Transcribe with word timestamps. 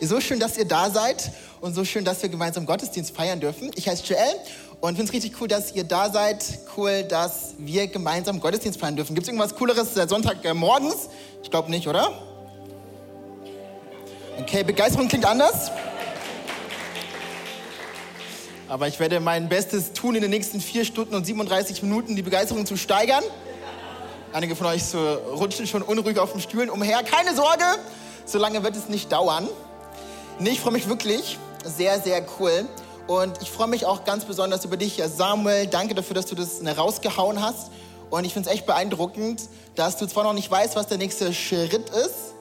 So 0.00 0.20
schön, 0.20 0.38
dass 0.38 0.56
ihr 0.56 0.64
da 0.64 0.90
seid 0.90 1.32
und 1.60 1.74
so 1.74 1.84
schön, 1.84 2.04
dass 2.04 2.22
wir 2.22 2.28
gemeinsam 2.28 2.66
Gottesdienst 2.66 3.14
feiern 3.16 3.40
dürfen. 3.40 3.72
Ich 3.74 3.88
heiße 3.88 4.04
Joel 4.04 4.34
und 4.80 4.94
finde 4.94 5.04
es 5.04 5.12
richtig 5.12 5.40
cool, 5.40 5.48
dass 5.48 5.72
ihr 5.72 5.82
da 5.82 6.10
seid. 6.10 6.44
Cool, 6.76 7.02
dass 7.02 7.54
wir 7.58 7.88
gemeinsam 7.88 8.38
Gottesdienst 8.38 8.78
feiern 8.78 8.94
dürfen. 8.94 9.14
Gibt 9.14 9.26
es 9.26 9.28
irgendwas 9.28 9.56
Cooleres 9.56 9.94
Sonntagmorgens? 9.94 10.94
Äh, 10.94 11.42
ich 11.42 11.50
glaube 11.50 11.70
nicht, 11.70 11.88
oder? 11.88 12.12
Okay, 14.40 14.62
Begeisterung 14.62 15.08
klingt 15.08 15.26
anders. 15.26 15.72
Aber 18.68 18.86
ich 18.86 19.00
werde 19.00 19.18
mein 19.18 19.48
Bestes 19.48 19.92
tun, 19.94 20.14
in 20.14 20.22
den 20.22 20.30
nächsten 20.30 20.60
vier 20.60 20.84
Stunden 20.84 21.16
und 21.16 21.24
37 21.24 21.82
Minuten 21.82 22.14
die 22.14 22.22
Begeisterung 22.22 22.66
zu 22.66 22.76
steigern. 22.76 23.24
Einige 24.32 24.54
von 24.54 24.68
euch 24.68 24.82
rutschen 24.94 25.66
schon 25.66 25.82
unruhig 25.82 26.18
auf 26.18 26.32
den 26.32 26.40
Stühlen 26.40 26.70
umher. 26.70 27.02
Keine 27.02 27.34
Sorge, 27.34 27.64
so 28.26 28.38
lange 28.38 28.62
wird 28.62 28.76
es 28.76 28.88
nicht 28.88 29.10
dauern. 29.10 29.48
Nee, 30.40 30.50
ich 30.50 30.60
freue 30.60 30.72
mich 30.72 30.88
wirklich. 30.88 31.36
Sehr, 31.64 32.00
sehr 32.00 32.24
cool. 32.38 32.68
Und 33.08 33.42
ich 33.42 33.50
freue 33.50 33.66
mich 33.66 33.86
auch 33.86 34.04
ganz 34.04 34.24
besonders 34.24 34.64
über 34.64 34.76
dich, 34.76 35.02
Samuel. 35.06 35.66
Danke 35.66 35.94
dafür, 35.94 36.14
dass 36.14 36.26
du 36.26 36.36
das 36.36 36.60
rausgehauen 36.78 37.42
hast. 37.42 37.72
Und 38.08 38.24
ich 38.24 38.34
finde 38.34 38.48
es 38.48 38.54
echt 38.54 38.64
beeindruckend, 38.64 39.42
dass 39.74 39.96
du 39.96 40.06
zwar 40.06 40.22
noch 40.22 40.34
nicht 40.34 40.48
weißt, 40.48 40.76
was 40.76 40.86
der 40.86 40.98
nächste 40.98 41.34
Schritt 41.34 41.90
ist, 41.90 42.34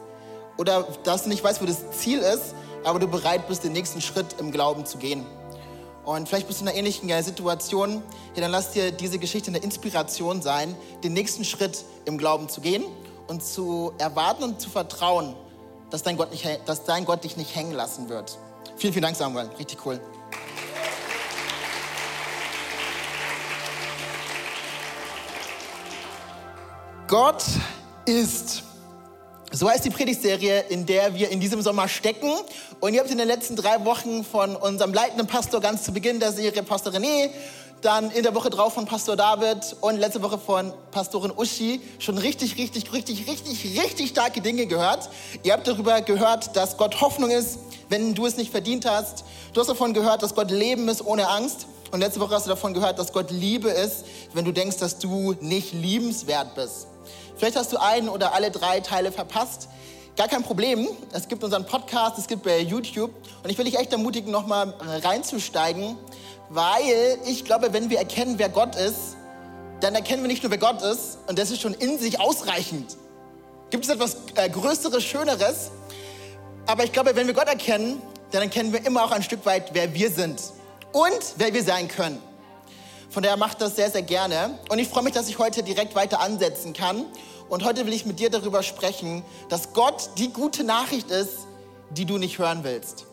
oder 0.57 0.87
dass 1.03 1.23
du 1.23 1.29
nicht 1.29 1.43
weißt, 1.43 1.59
wo 1.61 1.65
das 1.65 1.89
Ziel 1.91 2.19
ist, 2.19 2.53
aber 2.83 2.99
du 2.99 3.07
bereit 3.07 3.47
bist, 3.47 3.63
den 3.63 3.73
nächsten 3.73 3.99
Schritt 3.99 4.27
im 4.39 4.51
Glauben 4.51 4.85
zu 4.85 4.99
gehen. 4.99 5.25
Und 6.05 6.29
vielleicht 6.29 6.47
bist 6.47 6.61
du 6.61 6.65
in 6.65 6.69
einer 6.69 6.77
ähnlichen 6.77 7.09
Situation. 7.23 8.03
Ja, 8.35 8.41
dann 8.41 8.51
lass 8.51 8.71
dir 8.71 8.91
diese 8.91 9.17
Geschichte 9.17 9.49
eine 9.49 9.57
Inspiration 9.57 10.43
sein, 10.43 10.75
den 11.03 11.13
nächsten 11.13 11.43
Schritt 11.43 11.83
im 12.05 12.19
Glauben 12.19 12.47
zu 12.47 12.61
gehen 12.61 12.83
und 13.27 13.43
zu 13.43 13.91
erwarten 13.97 14.43
und 14.43 14.61
zu 14.61 14.69
vertrauen, 14.69 15.35
dass 15.89 16.03
dein 16.03 16.17
Gott, 16.17 16.31
nicht, 16.31 16.45
dass 16.65 16.83
dein 16.83 17.05
Gott 17.05 17.23
dich 17.23 17.37
nicht 17.37 17.55
hängen 17.55 17.73
lassen 17.73 18.09
wird. 18.09 18.37
Vielen, 18.77 18.93
vielen 18.93 19.03
Dank, 19.03 19.15
Samuel. 19.15 19.49
Richtig 19.57 19.85
cool. 19.85 19.99
Gott 27.07 27.43
ist 28.05 28.63
so 29.51 29.69
heißt 29.69 29.85
die 29.85 29.89
Predigtserie, 29.89 30.65
in 30.69 30.85
der 30.85 31.15
wir 31.15 31.29
in 31.29 31.39
diesem 31.39 31.61
Sommer 31.61 31.87
stecken. 31.87 32.31
Und 32.81 32.93
ihr 32.93 32.99
habt 32.99 33.09
in 33.09 33.17
den 33.17 33.27
letzten 33.27 33.55
drei 33.55 33.83
Wochen 33.85 34.25
von 34.25 34.55
unserem 34.55 34.93
leitenden 34.93 35.25
Pastor 35.25 35.61
ganz 35.61 35.83
zu 35.83 35.93
Beginn 35.93 36.19
der 36.19 36.33
Serie, 36.33 36.63
Pastor 36.63 36.91
René, 36.93 37.29
dann 37.81 38.11
in 38.11 38.23
der 38.23 38.33
Woche 38.33 38.49
drauf 38.49 38.73
von 38.73 38.85
Pastor 38.85 39.15
David 39.15 39.75
und 39.81 39.97
letzte 39.97 40.21
Woche 40.21 40.37
von 40.37 40.73
Pastorin 40.91 41.31
Uschi 41.31 41.81
schon 41.99 42.17
richtig, 42.17 42.57
richtig, 42.57 42.91
richtig, 42.91 43.27
richtig, 43.27 43.79
richtig 43.79 44.09
starke 44.09 44.41
Dinge 44.41 44.65
gehört. 44.65 45.09
Ihr 45.43 45.53
habt 45.53 45.67
darüber 45.67 46.01
gehört, 46.01 46.55
dass 46.55 46.77
Gott 46.77 46.99
Hoffnung 47.01 47.29
ist, 47.29 47.59
wenn 47.89 48.15
du 48.15 48.25
es 48.25 48.37
nicht 48.37 48.51
verdient 48.51 48.85
hast. 48.85 49.23
Du 49.53 49.61
hast 49.61 49.67
davon 49.67 49.93
gehört, 49.93 50.23
dass 50.23 50.33
Gott 50.35 50.51
Leben 50.51 50.87
ist 50.89 51.05
ohne 51.05 51.27
Angst. 51.27 51.67
Und 51.91 52.01
letzte 52.01 52.19
Woche 52.19 52.35
hast 52.35 52.45
du 52.45 52.49
davon 52.49 52.73
gehört, 52.73 52.99
dass 52.99 53.13
Gott 53.13 53.31
Liebe 53.31 53.69
ist, 53.69 54.05
wenn 54.33 54.43
du 54.43 54.51
denkst, 54.51 54.77
dass 54.77 54.99
du 54.99 55.35
nicht 55.39 55.73
liebenswert 55.73 56.55
bist. 56.55 56.87
Vielleicht 57.37 57.55
hast 57.55 57.71
du 57.71 57.77
einen 57.77 58.09
oder 58.09 58.33
alle 58.33 58.51
drei 58.51 58.79
Teile 58.81 59.11
verpasst. 59.11 59.69
Gar 60.17 60.27
kein 60.27 60.41
Problem. 60.41 60.87
Es 61.13 61.27
gibt 61.27 61.43
unseren 61.43 61.65
Podcast, 61.65 62.17
es 62.17 62.27
gibt 62.27 62.43
bei 62.43 62.59
YouTube. 62.59 63.11
Und 63.43 63.49
ich 63.51 63.57
will 63.57 63.65
dich 63.65 63.77
echt 63.77 63.91
ermutigen, 63.91 64.31
nochmal 64.31 64.73
reinzusteigen, 65.03 65.95
weil 66.49 67.17
ich 67.25 67.45
glaube, 67.45 67.73
wenn 67.73 67.89
wir 67.89 67.99
erkennen, 67.99 68.35
wer 68.37 68.49
Gott 68.49 68.75
ist, 68.75 69.17
dann 69.81 69.95
erkennen 69.95 70.23
wir 70.23 70.27
nicht 70.27 70.43
nur, 70.43 70.51
wer 70.51 70.57
Gott 70.57 70.81
ist, 70.81 71.19
und 71.27 71.37
das 71.37 71.51
ist 71.51 71.61
schon 71.61 71.73
in 71.73 71.99
sich 71.99 72.19
ausreichend. 72.19 72.97
Gibt 73.69 73.83
es 73.83 73.89
etwas 73.89 74.17
äh, 74.35 74.49
Größeres, 74.49 75.03
Schöneres? 75.03 75.71
Aber 76.65 76.83
ich 76.83 76.91
glaube, 76.91 77.15
wenn 77.15 77.27
wir 77.27 77.33
Gott 77.33 77.47
erkennen, 77.47 78.01
dann 78.31 78.43
erkennen 78.43 78.73
wir 78.73 78.85
immer 78.85 79.03
auch 79.03 79.11
ein 79.11 79.23
Stück 79.23 79.45
weit, 79.45 79.73
wer 79.73 79.93
wir 79.93 80.09
sind 80.09 80.41
und 80.93 81.19
wer 81.37 81.53
wir 81.53 81.63
sein 81.63 81.87
können. 81.87 82.21
Von 83.09 83.23
daher 83.23 83.37
macht 83.37 83.61
das 83.61 83.75
sehr, 83.75 83.89
sehr 83.89 84.01
gerne. 84.01 84.57
Und 84.69 84.79
ich 84.79 84.87
freue 84.87 85.03
mich, 85.03 85.13
dass 85.13 85.29
ich 85.29 85.39
heute 85.39 85.63
direkt 85.63 85.95
weiter 85.95 86.19
ansetzen 86.19 86.73
kann. 86.73 87.05
Und 87.49 87.63
heute 87.63 87.85
will 87.85 87.93
ich 87.93 88.05
mit 88.05 88.19
dir 88.19 88.29
darüber 88.29 88.63
sprechen, 88.63 89.23
dass 89.49 89.73
Gott 89.73 90.09
die 90.17 90.31
gute 90.33 90.63
Nachricht 90.63 91.09
ist, 91.09 91.47
die 91.91 92.05
du 92.05 92.17
nicht 92.17 92.37
hören 92.37 92.63
willst. 92.63 93.05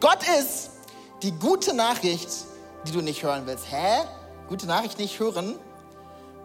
Gott 0.00 0.20
ist 0.40 0.70
die 1.22 1.32
gute 1.32 1.74
Nachricht, 1.74 2.28
die 2.86 2.92
du 2.92 3.00
nicht 3.00 3.22
hören 3.22 3.42
willst. 3.46 3.70
Hä? 3.70 4.02
Gute 4.48 4.66
Nachricht 4.66 4.98
nicht 4.98 5.18
hören? 5.18 5.56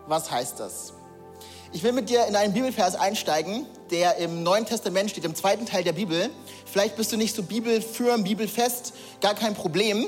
Was 0.07 0.31
heißt 0.31 0.59
das? 0.59 0.93
Ich 1.73 1.83
will 1.83 1.91
mit 1.91 2.09
dir 2.09 2.25
in 2.27 2.35
einen 2.35 2.53
Bibelvers 2.53 2.95
einsteigen, 2.95 3.65
der 3.91 4.17
im 4.17 4.43
Neuen 4.43 4.65
Testament 4.65 5.11
steht, 5.11 5.25
im 5.25 5.35
zweiten 5.35 5.65
Teil 5.65 5.83
der 5.83 5.93
Bibel. 5.93 6.29
Vielleicht 6.65 6.95
bist 6.95 7.11
du 7.11 7.17
nicht 7.17 7.35
so 7.35 7.43
bibelfirm, 7.43 8.23
bibelfest, 8.23 8.93
gar 9.19 9.35
kein 9.35 9.53
Problem. 9.53 10.07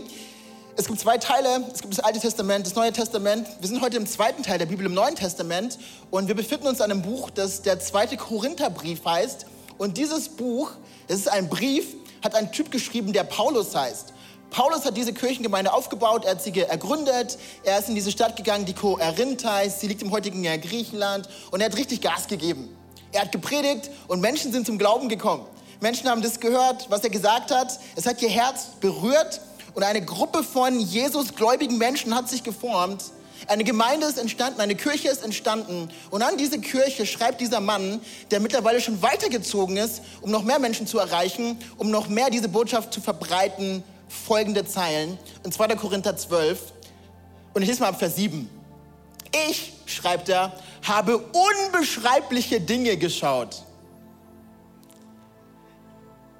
Es 0.77 0.87
gibt 0.87 1.01
zwei 1.01 1.17
Teile, 1.17 1.65
es 1.73 1.81
gibt 1.81 1.97
das 1.97 2.03
Alte 2.03 2.21
Testament, 2.21 2.65
das 2.65 2.75
Neue 2.75 2.93
Testament. 2.93 3.45
Wir 3.59 3.67
sind 3.67 3.81
heute 3.81 3.97
im 3.97 4.07
zweiten 4.07 4.43
Teil 4.43 4.57
der 4.57 4.67
Bibel, 4.67 4.85
im 4.85 4.93
Neuen 4.93 5.15
Testament. 5.15 5.77
Und 6.09 6.29
wir 6.29 6.35
befinden 6.35 6.67
uns 6.67 6.79
an 6.79 6.91
einem 6.91 7.01
Buch, 7.01 7.29
das 7.29 7.61
der 7.61 7.81
zweite 7.81 8.15
Korintherbrief 8.15 9.03
heißt. 9.03 9.45
Und 9.77 9.97
dieses 9.97 10.29
Buch, 10.29 10.71
es 11.09 11.17
ist 11.17 11.29
ein 11.29 11.49
Brief, 11.49 11.95
hat 12.23 12.35
ein 12.35 12.53
Typ 12.53 12.71
geschrieben, 12.71 13.11
der 13.11 13.25
Paulus 13.25 13.75
heißt. 13.75 14.13
Paulus 14.51 14.85
hat 14.85 14.97
diese 14.97 15.13
Kirchengemeinde 15.13 15.71
aufgebaut, 15.71 16.25
er 16.25 16.31
hat 16.31 16.41
sie 16.41 16.57
ergründet, 16.59 17.37
er 17.63 17.79
ist 17.79 17.89
in 17.89 17.95
diese 17.95 18.11
Stadt 18.11 18.35
gegangen, 18.35 18.65
die 18.65 18.73
Korinth 18.73 19.45
heißt, 19.45 19.79
sie 19.79 19.87
liegt 19.87 20.01
im 20.01 20.11
heutigen 20.11 20.43
Griechenland 20.61 21.29
und 21.51 21.61
er 21.61 21.67
hat 21.67 21.77
richtig 21.77 22.01
Gas 22.01 22.27
gegeben. 22.27 22.75
Er 23.11 23.21
hat 23.21 23.31
gepredigt 23.31 23.89
und 24.07 24.21
Menschen 24.21 24.51
sind 24.51 24.65
zum 24.65 24.77
Glauben 24.77 25.09
gekommen. 25.09 25.45
Menschen 25.81 26.09
haben 26.09 26.21
das 26.21 26.39
gehört, 26.39 26.89
was 26.89 27.03
er 27.03 27.09
gesagt 27.09 27.51
hat. 27.51 27.79
Es 27.95 28.05
hat 28.05 28.21
ihr 28.21 28.29
Herz 28.29 28.67
berührt 28.79 29.41
und 29.73 29.83
eine 29.83 30.03
Gruppe 30.03 30.43
von 30.43 30.79
Jesus-gläubigen 30.79 31.77
Menschen 31.77 32.13
hat 32.15 32.29
sich 32.29 32.43
geformt. 32.43 33.03
Eine 33.47 33.63
Gemeinde 33.63 34.05
ist 34.05 34.19
entstanden, 34.19 34.59
eine 34.59 34.75
Kirche 34.75 35.07
ist 35.07 35.23
entstanden. 35.23 35.89
Und 36.11 36.21
an 36.21 36.37
diese 36.37 36.59
Kirche 36.59 37.05
schreibt 37.05 37.39
dieser 37.39 37.61
Mann, 37.61 38.01
der 38.31 38.41
mittlerweile 38.41 38.81
schon 38.81 39.01
weitergezogen 39.01 39.77
ist, 39.77 40.01
um 40.21 40.29
noch 40.29 40.43
mehr 40.43 40.59
Menschen 40.59 40.85
zu 40.85 40.99
erreichen, 40.99 41.57
um 41.77 41.89
noch 41.89 42.09
mehr 42.09 42.29
diese 42.29 42.49
Botschaft 42.49 42.93
zu 42.93 42.99
verbreiten, 42.99 43.83
folgende 44.09 44.65
Zeilen. 44.65 45.17
In 45.43 45.51
2. 45.51 45.67
Korinther 45.75 46.17
12. 46.17 46.73
Und 47.53 47.61
ich 47.61 47.67
lese 47.67 47.81
mal 47.81 47.89
ab 47.89 47.99
Vers 47.99 48.15
7. 48.15 48.49
Ich, 49.47 49.73
schreibt 49.85 50.29
er, 50.29 50.51
habe 50.85 51.17
unbeschreibliche 51.17 52.59
Dinge 52.59 52.97
geschaut. 52.97 53.63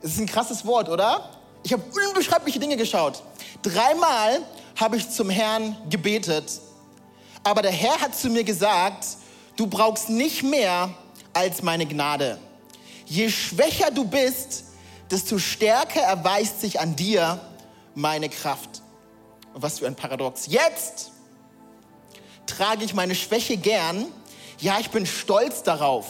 Das 0.02 0.12
ist 0.12 0.20
ein 0.20 0.26
krasses 0.26 0.66
Wort, 0.66 0.90
oder? 0.90 1.30
Ich 1.64 1.74
habe 1.74 1.84
unbeschreibliche 2.08 2.60
Dinge 2.60 2.78
geschaut. 2.78 3.22
Dreimal 3.62 4.42
habe 4.76 4.98
ich 4.98 5.10
zum 5.10 5.30
Herrn 5.30 5.76
gebetet. 5.90 6.60
Aber 7.44 7.62
der 7.62 7.72
Herr 7.72 8.00
hat 8.00 8.16
zu 8.16 8.30
mir 8.30 8.44
gesagt, 8.44 9.06
du 9.56 9.68
brauchst 9.68 10.10
nicht 10.10 10.44
mehr 10.44 10.90
als 11.34 11.62
meine 11.62 11.86
Gnade. 11.86 12.40
Je 13.06 13.30
schwächer 13.30 13.92
du 13.92 14.06
bist, 14.06 14.66
desto 15.12 15.38
stärker 15.38 16.02
erweist 16.02 16.62
sich 16.62 16.80
an 16.80 16.96
dir 16.96 17.40
meine 18.00 18.30
Kraft. 18.30 18.82
Und 19.54 19.62
was 19.62 19.80
für 19.80 19.88
ein 19.88 19.96
Paradox. 19.96 20.46
Jetzt 20.48 21.12
trage 22.46 22.84
ich 22.84 22.94
meine 22.94 23.14
Schwäche 23.14 23.58
gern. 23.58 24.06
Ja, 24.60 24.80
ich 24.80 24.90
bin 24.90 25.06
stolz 25.06 25.64
darauf, 25.64 26.06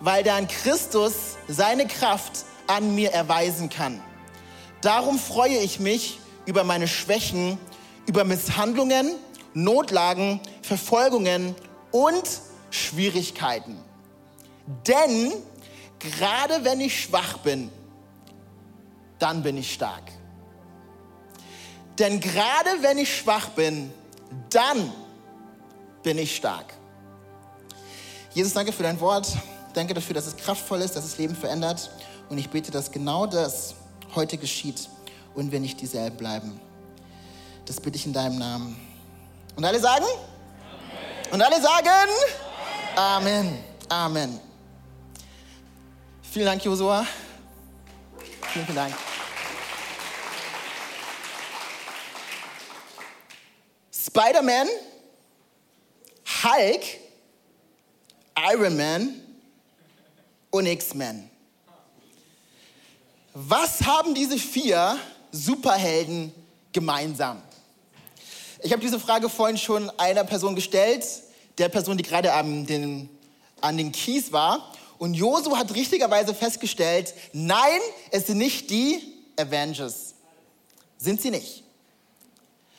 weil 0.00 0.22
dann 0.22 0.46
Christus 0.46 1.36
seine 1.48 1.86
Kraft 1.86 2.44
an 2.66 2.94
mir 2.94 3.12
erweisen 3.12 3.68
kann. 3.68 4.02
Darum 4.80 5.18
freue 5.18 5.58
ich 5.58 5.80
mich 5.80 6.18
über 6.46 6.64
meine 6.64 6.88
Schwächen, 6.88 7.58
über 8.06 8.24
Misshandlungen, 8.24 9.14
Notlagen, 9.54 10.40
Verfolgungen 10.62 11.54
und 11.90 12.40
Schwierigkeiten. 12.70 13.78
Denn 14.86 15.32
gerade 15.98 16.64
wenn 16.64 16.80
ich 16.80 17.04
schwach 17.04 17.38
bin, 17.38 17.70
dann 19.18 19.42
bin 19.42 19.56
ich 19.56 19.72
stark. 19.72 20.02
Denn 21.98 22.20
gerade 22.20 22.70
wenn 22.80 22.98
ich 22.98 23.18
schwach 23.18 23.48
bin, 23.50 23.92
dann 24.50 24.92
bin 26.02 26.18
ich 26.18 26.36
stark. 26.36 26.74
Jesus, 28.32 28.52
danke 28.52 28.72
für 28.72 28.82
dein 28.82 28.98
Wort. 29.00 29.28
Danke 29.72 29.94
dafür, 29.94 30.14
dass 30.14 30.26
es 30.26 30.36
kraftvoll 30.36 30.80
ist, 30.82 30.96
dass 30.96 31.04
es 31.04 31.18
Leben 31.18 31.36
verändert. 31.36 31.90
Und 32.28 32.38
ich 32.38 32.48
bete, 32.50 32.70
dass 32.70 32.90
genau 32.90 33.26
das 33.26 33.74
heute 34.14 34.36
geschieht 34.38 34.88
und 35.34 35.52
wir 35.52 35.60
nicht 35.60 35.80
dieselben 35.80 36.16
bleiben. 36.16 36.60
Das 37.66 37.80
bitte 37.80 37.96
ich 37.96 38.06
in 38.06 38.12
deinem 38.12 38.38
Namen. 38.38 38.76
Und 39.56 39.64
alle 39.64 39.80
sagen? 39.80 40.04
Amen. 40.04 41.32
Und 41.32 41.42
alle 41.42 41.60
sagen? 41.60 42.10
Amen. 42.96 43.58
Amen. 43.88 44.40
Vielen 46.22 46.46
Dank, 46.46 46.64
Josua. 46.64 47.06
Vielen, 48.52 48.66
vielen 48.66 48.76
Dank. 48.76 48.94
Spider-Man, 54.06 54.68
Hulk, 56.42 56.82
Iron 58.52 58.76
Man 58.76 59.20
und 60.50 60.66
X-Men. 60.66 61.30
Was 63.32 63.80
haben 63.82 64.14
diese 64.14 64.38
vier 64.38 64.98
Superhelden 65.32 66.32
gemeinsam? 66.72 67.42
Ich 68.62 68.72
habe 68.72 68.82
diese 68.82 69.00
Frage 69.00 69.28
vorhin 69.28 69.56
schon 69.58 69.90
einer 69.98 70.24
Person 70.24 70.54
gestellt, 70.54 71.04
der 71.58 71.68
Person, 71.68 71.96
die 71.96 72.04
gerade 72.04 72.32
an 72.32 72.66
den, 72.66 73.08
an 73.60 73.76
den 73.76 73.90
Kies 73.90 74.32
war. 74.32 74.72
Und 74.98 75.14
Josu 75.14 75.56
hat 75.56 75.74
richtigerweise 75.74 76.34
festgestellt, 76.34 77.14
nein, 77.32 77.80
es 78.10 78.26
sind 78.26 78.38
nicht 78.38 78.70
die 78.70 79.02
Avengers. 79.36 80.14
Sind 80.98 81.20
sie 81.20 81.30
nicht. 81.30 81.63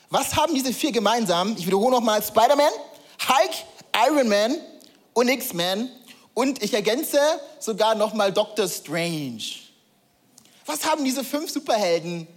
Was 0.08 0.36
haben 0.36 0.54
diese 0.54 0.72
vier 0.72 0.92
gemeinsam? 0.92 1.56
Ich 1.58 1.66
wiederhole 1.66 1.90
nochmal, 1.90 2.22
Spider-Man, 2.22 2.70
Hulk, 3.28 3.50
Iron 4.08 4.28
Man 4.28 4.56
und 5.14 5.28
X-Men. 5.28 5.90
Und 6.34 6.62
ich 6.62 6.74
ergänze 6.74 7.18
sogar 7.58 7.94
nochmal 7.94 8.32
Doctor 8.32 8.68
Strange. 8.68 9.42
Was 10.64 10.84
haben 10.84 11.04
diese 11.04 11.24
fünf 11.24 11.50
Superhelden 11.50 12.28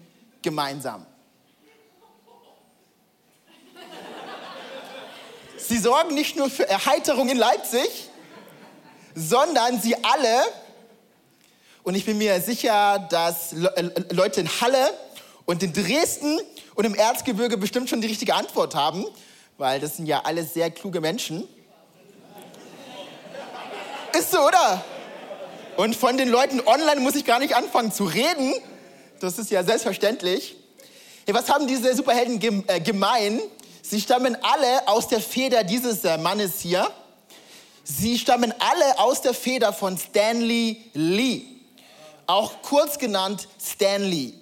gemeinsam? 0.42 1.06
Sie 5.58 5.78
sorgen 5.78 6.16
nicht 6.16 6.36
nur 6.36 6.50
für 6.50 6.68
Erheiterung 6.68 7.30
in 7.30 7.38
Leipzig, 7.38 8.10
sondern 9.14 9.80
sie 9.80 9.96
alle, 10.04 10.42
und 11.84 11.94
ich 11.96 12.06
bin 12.06 12.18
mir 12.18 12.42
sicher, 12.42 13.00
dass 13.10 13.54
Leute 14.10 14.42
in 14.42 14.62
Halle 14.62 14.92
und 15.46 15.62
in 15.62 15.74
Dresden 15.74 16.40
und 16.80 16.86
im 16.86 16.96
Erzgebirge 16.96 17.58
bestimmt 17.58 17.90
schon 17.90 18.00
die 18.00 18.08
richtige 18.08 18.36
Antwort 18.36 18.74
haben, 18.74 19.06
weil 19.58 19.82
das 19.82 19.98
sind 19.98 20.06
ja 20.06 20.22
alles 20.24 20.54
sehr 20.54 20.72
kluge 20.72 21.02
Menschen. 21.02 21.46
Ist 24.18 24.32
so, 24.32 24.40
oder? 24.40 24.82
Und 25.76 25.94
von 25.94 26.16
den 26.16 26.30
Leuten 26.30 26.62
online 26.62 27.02
muss 27.02 27.16
ich 27.16 27.26
gar 27.26 27.40
nicht 27.40 27.54
anfangen 27.54 27.92
zu 27.92 28.06
reden. 28.06 28.54
Das 29.20 29.38
ist 29.38 29.52
ja 29.52 29.62
selbstverständlich. 29.62 30.56
Hey, 31.26 31.36
was 31.36 31.50
haben 31.50 31.68
diese 31.68 31.94
Superhelden 31.94 32.64
äh, 32.70 32.80
gemein? 32.80 33.42
Sie 33.82 34.00
stammen 34.00 34.38
alle 34.42 34.88
aus 34.88 35.10
der 35.10 35.20
Feder 35.20 35.66
dieses 35.66 36.06
äh, 36.06 36.18
Mannes 36.18 36.62
hier. 36.62 36.90
Sie 37.84 38.18
stammen 38.18 38.54
alle 38.58 39.00
aus 39.00 39.22
der 39.22 39.34
Feder 39.34 39.74
von 39.74 39.98
Stanley 39.98 40.82
Lee, 40.94 41.42
auch 42.26 42.62
kurz 42.62 42.98
genannt 42.98 43.50
Stanley. 43.62 44.39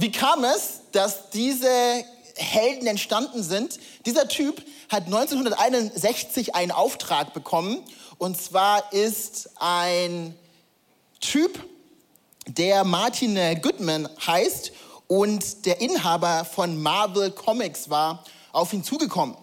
Wie 0.00 0.10
kam 0.10 0.44
es, 0.44 0.80
dass 0.92 1.28
diese 1.28 1.68
Helden 2.34 2.86
entstanden 2.86 3.42
sind? 3.42 3.78
Dieser 4.06 4.28
Typ 4.28 4.64
hat 4.88 5.04
1961 5.04 6.54
einen 6.54 6.70
Auftrag 6.70 7.34
bekommen 7.34 7.84
und 8.16 8.40
zwar 8.40 8.94
ist 8.94 9.50
ein 9.56 10.34
Typ, 11.20 11.62
der 12.46 12.84
Martin 12.84 13.38
Goodman 13.60 14.08
heißt 14.26 14.72
und 15.06 15.66
der 15.66 15.82
Inhaber 15.82 16.46
von 16.46 16.80
Marvel 16.80 17.30
Comics 17.32 17.90
war, 17.90 18.24
auf 18.52 18.72
ihn 18.72 18.82
zugekommen. 18.82 19.36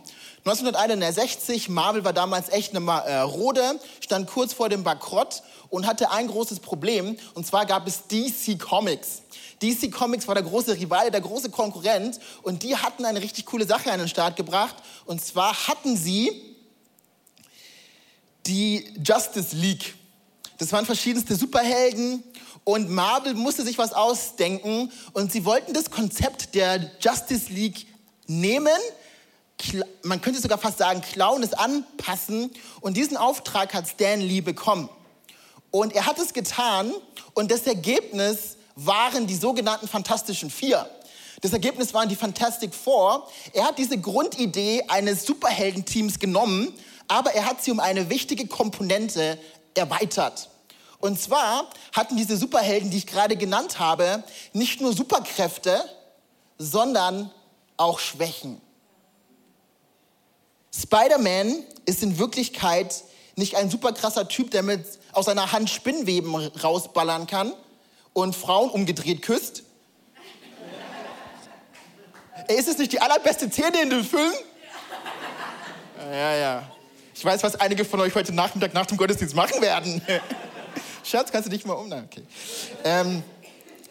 1961, 0.49 1.67
Marvel 1.67 2.05
war 2.05 2.13
damals 2.13 2.49
echt 2.49 2.71
eine 2.71 2.79
Marode, 2.79 3.79
stand 3.99 4.29
kurz 4.29 4.53
vor 4.53 4.69
dem 4.69 4.83
Bankrott 4.83 5.43
und 5.69 5.85
hatte 5.85 6.11
ein 6.11 6.27
großes 6.27 6.61
Problem, 6.61 7.17
und 7.33 7.45
zwar 7.45 7.65
gab 7.65 7.85
es 7.85 8.07
DC 8.07 8.57
Comics. 8.57 9.23
DC 9.61 9.91
Comics 9.91 10.25
war 10.27 10.35
der 10.35 10.45
große 10.45 10.75
Rivale, 10.75 11.11
der 11.11 11.19
große 11.19 11.49
Konkurrent, 11.49 12.19
und 12.43 12.63
die 12.63 12.77
hatten 12.77 13.03
eine 13.03 13.21
richtig 13.21 13.45
coole 13.45 13.67
Sache 13.67 13.91
an 13.91 13.99
den 13.99 14.07
Start 14.07 14.37
gebracht, 14.37 14.75
und 15.05 15.21
zwar 15.21 15.67
hatten 15.67 15.97
sie 15.97 16.31
die 18.45 18.85
Justice 19.03 19.53
League. 19.53 19.95
Das 20.57 20.71
waren 20.71 20.85
verschiedenste 20.85 21.35
Superhelden. 21.35 22.23
Und 22.63 22.89
Marvel 22.89 23.33
musste 23.33 23.63
sich 23.63 23.77
was 23.77 23.93
ausdenken. 23.93 24.91
Und 25.13 25.31
sie 25.31 25.45
wollten 25.45 25.73
das 25.73 25.91
Konzept 25.91 26.55
der 26.55 26.91
Justice 26.99 27.51
League 27.51 27.85
nehmen, 28.25 28.77
man 30.03 30.21
könnte 30.21 30.39
sogar 30.39 30.57
fast 30.57 30.77
sagen, 30.77 31.01
klauen, 31.01 31.43
es 31.43 31.53
anpassen 31.53 32.51
und 32.81 32.95
diesen 32.95 33.17
Auftrag 33.17 33.73
hat 33.73 33.87
Stan 33.87 34.19
Lee 34.19 34.41
bekommen. 34.41 34.89
Und 35.71 35.93
er 35.93 36.05
hat 36.05 36.19
es 36.19 36.33
getan 36.33 36.91
und 37.33 37.51
das 37.51 37.61
Ergebnis 37.61 38.57
waren 38.75 39.27
die 39.27 39.35
sogenannten 39.35 39.87
Fantastischen 39.87 40.49
Vier. 40.49 40.89
Das 41.41 41.53
Ergebnis 41.53 41.93
waren 41.93 42.09
die 42.09 42.15
Fantastic 42.15 42.73
Four. 42.73 43.27
Er 43.53 43.65
hat 43.65 43.77
diese 43.77 43.97
Grundidee 43.99 44.83
eines 44.87 45.25
Superheldenteams 45.25 46.19
genommen 46.19 46.73
aber 47.07 47.33
er 47.33 47.45
hat 47.45 47.63
sie 47.63 47.71
um 47.71 47.79
eine 47.79 48.09
wichtige 48.09 48.47
Komponente 48.47 49.39
erweitert. 49.73 50.49
Und 50.99 51.19
zwar 51.19 51.69
hatten 51.93 52.17
diese 52.17 52.37
Superhelden, 52.37 52.89
die 52.89 52.97
ich 52.97 53.07
gerade 53.07 53.37
genannt 53.37 53.79
habe, 53.79 54.23
nicht 54.53 54.81
nur 54.81 54.93
Superkräfte, 54.93 55.83
sondern 56.57 57.31
auch 57.77 57.99
Schwächen. 57.99 58.59
Spider-Man 60.79 61.63
ist 61.85 62.03
in 62.03 62.19
Wirklichkeit 62.19 63.03
nicht 63.35 63.55
ein 63.55 63.69
super 63.69 63.93
krasser 63.93 64.27
Typ, 64.27 64.51
der 64.51 64.63
mit 64.63 64.85
aus 65.11 65.25
seiner 65.25 65.51
Hand 65.51 65.69
Spinnweben 65.69 66.35
rausballern 66.35 67.27
kann 67.27 67.53
und 68.13 68.35
Frauen 68.35 68.69
umgedreht 68.69 69.21
küsst. 69.21 69.63
Ist 72.47 72.67
es 72.67 72.77
nicht 72.77 72.91
die 72.91 73.01
allerbeste 73.01 73.49
Szene 73.49 73.81
in 73.81 73.89
dem 73.89 74.03
Film? 74.03 74.33
Ja, 76.11 76.35
ja. 76.35 76.71
Ich 77.13 77.25
weiß, 77.25 77.43
was 77.43 77.59
einige 77.59 77.83
von 77.83 77.99
euch 77.99 78.13
heute 78.13 78.31
Nachmittag 78.31 78.73
nach 78.73 78.85
dem 78.85 78.97
Gottesdienst 78.97 79.35
machen 79.35 79.61
werden. 79.61 80.01
Schatz, 81.03 81.31
kannst 81.31 81.47
du 81.47 81.49
dich 81.51 81.65
mal 81.65 81.73
um? 81.73 81.91
Okay. 81.91 82.23
Ähm, 82.83 83.23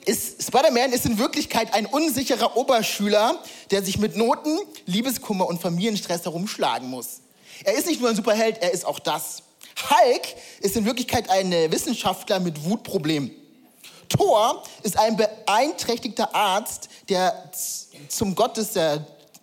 Spider-Man 0.08 0.92
ist 0.92 1.04
in 1.04 1.18
Wirklichkeit 1.18 1.74
ein 1.74 1.86
unsicherer 1.86 2.56
Oberschüler, 2.56 3.42
der 3.70 3.82
sich 3.82 3.98
mit 3.98 4.16
Noten, 4.16 4.58
Liebeskummer 4.86 5.46
und 5.46 5.60
Familienstress 5.60 6.24
herumschlagen 6.24 6.88
muss. 6.88 7.20
Er 7.64 7.74
ist 7.74 7.86
nicht 7.86 8.00
nur 8.00 8.10
ein 8.10 8.16
Superheld, 8.16 8.58
er 8.62 8.72
ist 8.72 8.84
auch 8.84 8.98
das. 8.98 9.42
Hulk 9.90 10.36
ist 10.60 10.76
in 10.76 10.84
Wirklichkeit 10.84 11.28
ein 11.28 11.50
Wissenschaftler 11.50 12.40
mit 12.40 12.64
Wutproblemen. 12.64 13.30
Thor 14.08 14.62
ist 14.82 14.96
ein 14.96 15.16
beeinträchtigter 15.16 16.34
Arzt, 16.34 16.88
der 17.08 17.50
zum 18.08 18.34
Gott 18.34 18.56
des 18.56 18.74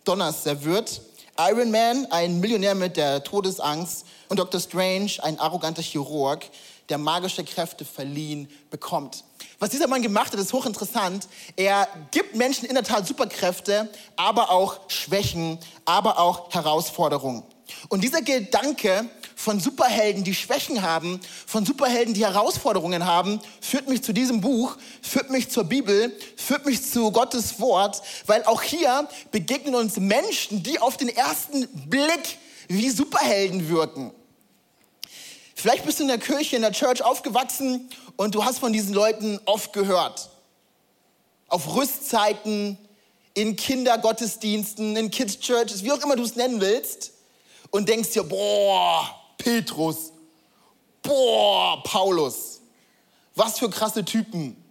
Donners 0.06 0.46
wird. 0.46 1.02
Iron 1.38 1.72
Man, 1.72 2.06
ein 2.12 2.40
Millionär 2.40 2.76
mit 2.76 2.96
der 2.96 3.24
Todesangst 3.24 4.06
und 4.30 4.40
Dr. 4.40 4.62
Strange, 4.62 5.12
ein 5.22 5.40
arroganter 5.40 5.82
Chirurg, 5.82 6.46
der 6.90 6.98
magische 6.98 7.44
Kräfte 7.44 7.86
verliehen 7.86 8.50
bekommt. 8.70 9.24
Was 9.64 9.70
dieser 9.70 9.88
Mann 9.88 10.02
gemacht 10.02 10.34
hat, 10.34 10.40
ist 10.42 10.52
hochinteressant. 10.52 11.26
Er 11.56 11.88
gibt 12.12 12.36
Menschen 12.36 12.66
in 12.66 12.74
der 12.74 12.84
Tat 12.84 13.08
Superkräfte, 13.08 13.90
aber 14.18 14.52
auch 14.52 14.78
Schwächen, 14.90 15.58
aber 15.86 16.20
auch 16.20 16.54
Herausforderungen. 16.54 17.44
Und 17.88 18.04
dieser 18.04 18.22
Gedanke 18.22 19.06
von 19.38 19.62
Superhelden, 19.62 20.26
die 20.26 20.36
Schwächen 20.36 20.82
haben, 20.82 21.22
von 21.48 21.66
Superhelden, 21.66 22.14
die 22.14 22.26
Herausforderungen 22.26 23.06
haben, 23.06 23.40
führt 23.62 23.88
mich 23.88 24.04
zu 24.04 24.12
diesem 24.12 24.42
Buch, 24.42 24.76
führt 25.02 25.30
mich 25.30 25.50
zur 25.50 25.64
Bibel, 25.64 26.12
führt 26.36 26.66
mich 26.66 26.84
zu 26.84 27.14
Gottes 27.14 27.62
Wort, 27.62 28.02
weil 28.26 28.44
auch 28.44 28.64
hier 28.64 29.08
begegnen 29.32 29.76
uns 29.76 29.96
Menschen, 29.96 30.62
die 30.62 30.80
auf 30.80 30.98
den 30.98 31.08
ersten 31.08 31.70
Blick 31.88 32.38
wie 32.68 32.90
Superhelden 32.90 33.70
wirken. 33.70 34.12
Vielleicht 35.64 35.86
bist 35.86 36.00
du 36.00 36.04
in 36.04 36.10
der 36.10 36.18
Kirche, 36.18 36.58
in 36.58 36.62
der 36.62 36.74
Church 36.74 37.02
aufgewachsen 37.02 37.90
und 38.18 38.36
du 38.36 38.44
hast 38.44 38.60
von 38.60 38.74
diesen 38.74 38.94
Leuten 38.94 39.40
oft 39.46 39.72
gehört. 39.72 40.30
Auf 41.48 41.74
Rüstzeiten, 41.74 42.78
in 43.34 43.56
Kindergottesdiensten, 43.56 44.98
in 44.98 45.10
Kids 45.10 45.40
Churches, 45.40 45.82
wie 45.82 45.94
auch 45.94 46.04
immer 46.04 46.18
du 46.18 46.24
es 46.24 46.36
nennen 46.36 46.60
willst. 46.60 47.14
Und 47.70 47.88
denkst 47.88 48.10
dir, 48.10 48.24
boah, 48.24 49.10
Petrus. 49.38 50.12
Boah, 51.02 51.82
Paulus. 51.82 52.60
Was 53.34 53.58
für 53.58 53.70
krasse 53.70 54.04
Typen. 54.04 54.62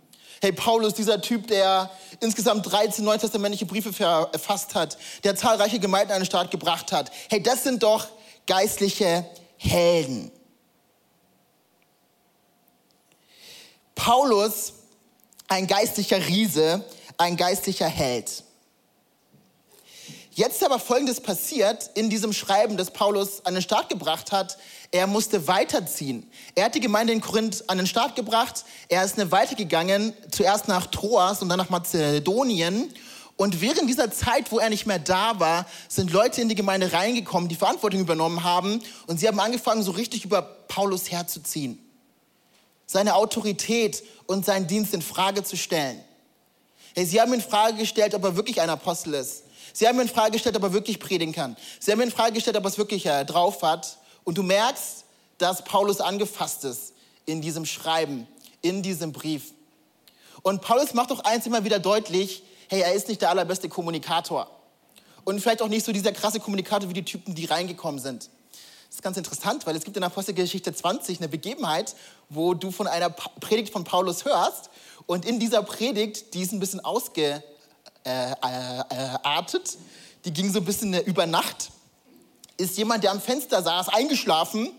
Hey, 0.43 0.53
Paulus, 0.53 0.93
dieser 0.93 1.23
Typ, 1.23 1.47
der 1.47 1.91
insgesamt 2.21 2.71
13 2.71 3.03
neutestamentliche 3.03 3.65
Briefe 3.65 3.95
verfasst 3.95 4.75
hat, 4.75 4.99
der 5.25 5.37
zahlreiche 5.37 5.79
Gemeinden 5.79 6.13
an 6.13 6.21
den 6.21 6.27
Start 6.27 6.51
gebracht 6.51 6.93
hat. 6.93 7.11
Hey, 7.31 7.43
das 7.43 7.63
sind 7.63 7.83
doch 7.83 8.09
geistliche 8.47 9.25
Helden. 9.57 10.31
Paulus 13.95 14.73
ein 15.49 15.67
geistlicher 15.67 16.27
Riese, 16.27 16.85
ein 17.19 17.37
geistlicher 17.37 17.89
Held. 17.89 18.45
Jetzt 20.35 20.57
ist 20.57 20.65
aber 20.65 20.79
Folgendes 20.79 21.21
passiert 21.21 21.91
in 21.95 22.09
diesem 22.09 22.33
Schreiben, 22.33 22.79
das 22.79 22.91
Paulus 22.91 23.45
an 23.45 23.53
den 23.53 23.63
Start 23.63 23.91
gebracht 23.91 24.33
hat. 24.33 24.57
Er 24.91 25.07
musste 25.07 25.47
weiterziehen. 25.47 26.31
Er 26.55 26.65
hat 26.67 26.75
die 26.75 26.81
Gemeinde 26.81 27.13
in 27.13 27.21
Korinth 27.21 27.69
an 27.69 27.77
den 27.77 27.87
Start 27.87 28.17
gebracht. 28.17 28.65
Er 28.89 29.05
ist 29.05 29.19
weitergegangen, 29.31 30.15
zuerst 30.31 30.69
nach 30.69 30.87
Troas 30.87 31.43
und 31.43 31.51
dann 31.51 31.59
nach 31.59 31.69
Mazedonien. 31.69 32.91
Und 33.37 33.61
während 33.61 33.91
dieser 33.91 34.11
Zeit, 34.11 34.51
wo 34.53 34.59
er 34.59 34.71
nicht 34.71 34.87
mehr 34.87 34.99
da 34.99 35.39
war, 35.39 35.67
sind 35.89 36.11
Leute 36.13 36.41
in 36.41 36.49
die 36.49 36.55
Gemeinde 36.55 36.95
reingekommen, 36.95 37.51
die 37.51 37.55
Verantwortung 37.55 38.01
übernommen 38.01 38.43
haben. 38.43 38.81
Und 39.07 39.21
sie 39.21 39.29
haben 39.29 39.39
angefangen, 39.39 39.83
so 39.83 39.91
richtig 39.91 40.25
über 40.25 40.41
Paulus 40.41 41.11
herzuziehen. 41.11 41.79
Seine 42.93 43.15
Autorität 43.15 44.03
und 44.27 44.45
seinen 44.45 44.67
Dienst 44.67 44.93
in 44.93 45.01
Frage 45.01 45.43
zu 45.43 45.57
stellen. 45.57 45.99
Sie 46.95 47.19
haben 47.19 47.33
in 47.33 47.41
Frage 47.41 47.79
gestellt, 47.79 48.15
ob 48.15 48.23
er 48.23 48.37
wirklich 48.37 48.61
ein 48.61 48.69
Apostel 48.69 49.15
ist. 49.15 49.45
Sie 49.73 49.89
haben 49.89 49.99
in 49.99 50.09
Frage 50.09 50.33
gestellt, 50.33 50.57
ob 50.57 50.63
er 50.63 50.75
wirklich 50.75 51.01
predigen 51.01 51.33
kann. 51.33 51.57
Sie 51.81 51.91
haben 51.91 52.03
in 52.03 52.11
Frage 52.11 52.35
gestellt, 52.35 52.55
ob 52.59 52.65
er 52.65 52.69
es 52.69 52.77
wirklich 52.77 53.07
äh, 53.07 53.25
drauf 53.25 53.63
hat. 53.63 53.97
Und 54.25 54.37
du 54.37 54.43
merkst, 54.43 55.05
dass 55.39 55.65
Paulus 55.65 56.03
angefasst 56.03 56.65
ist 56.65 56.93
in 57.25 57.41
diesem 57.41 57.65
Schreiben, 57.65 58.29
in 58.61 58.83
diesem 58.83 59.13
Brief. 59.13 59.55
Und 60.43 60.61
Paulus 60.61 60.93
macht 60.93 61.13
doch 61.13 61.21
eins 61.21 61.47
immer 61.47 61.65
wieder 61.65 61.79
deutlich, 61.79 62.43
hey, 62.69 62.83
er 62.83 62.93
ist 62.93 63.09
nicht 63.09 63.23
der 63.23 63.31
allerbeste 63.31 63.71
Kommunikator. 63.71 64.51
Und 65.25 65.41
vielleicht 65.41 65.63
auch 65.63 65.69
nicht 65.69 65.87
so 65.87 65.93
dieser 65.93 66.13
krasse 66.13 66.41
Kommunikator 66.41 66.91
wie 66.91 66.95
die 66.95 67.07
Typen, 67.07 67.35
die 67.35 67.47
reingekommen 67.47 68.03
sind. 68.03 68.29
Das 68.93 68.99
ist 68.99 69.03
ganz 69.03 69.17
interessant, 69.17 69.65
weil 69.65 69.75
es 69.75 69.85
gibt 69.85 69.97
in 69.97 70.05
Apostelgeschichte 70.05 70.75
20 70.75 71.19
eine 71.19 71.29
Begebenheit, 71.29 71.95
wo 72.29 72.53
du 72.53 72.71
von 72.71 72.87
einer 72.87 73.09
Predigt 73.09 73.73
von 73.73 73.85
Paulus 73.85 74.27
hörst 74.27 74.69
und 75.07 75.25
in 75.25 75.41
dieser 75.41 75.63
Predigt, 75.63 76.35
die 76.35 76.43
ist 76.43 76.53
ein 76.53 76.61
bisschen 76.61 76.81
ausge, 76.81 77.43
äh, 78.05 78.33
äh. 78.33 79.43
Die 80.27 80.31
ging 80.31 80.53
so 80.53 80.59
ein 80.59 80.67
bisschen 80.67 80.93
über 81.05 81.25
Nacht. 81.25 81.71
Ist 82.59 82.77
jemand, 82.77 83.03
der 83.03 83.13
am 83.13 83.23
Fenster 83.23 83.63
saß, 83.63 83.89
eingeschlafen, 83.89 84.71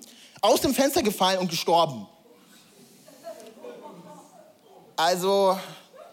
aus 0.42 0.62
dem 0.62 0.76
Fenster 0.76 1.02
gefallen 1.02 1.40
und 1.40 1.50
gestorben. 1.50 2.06
Also 4.96 5.58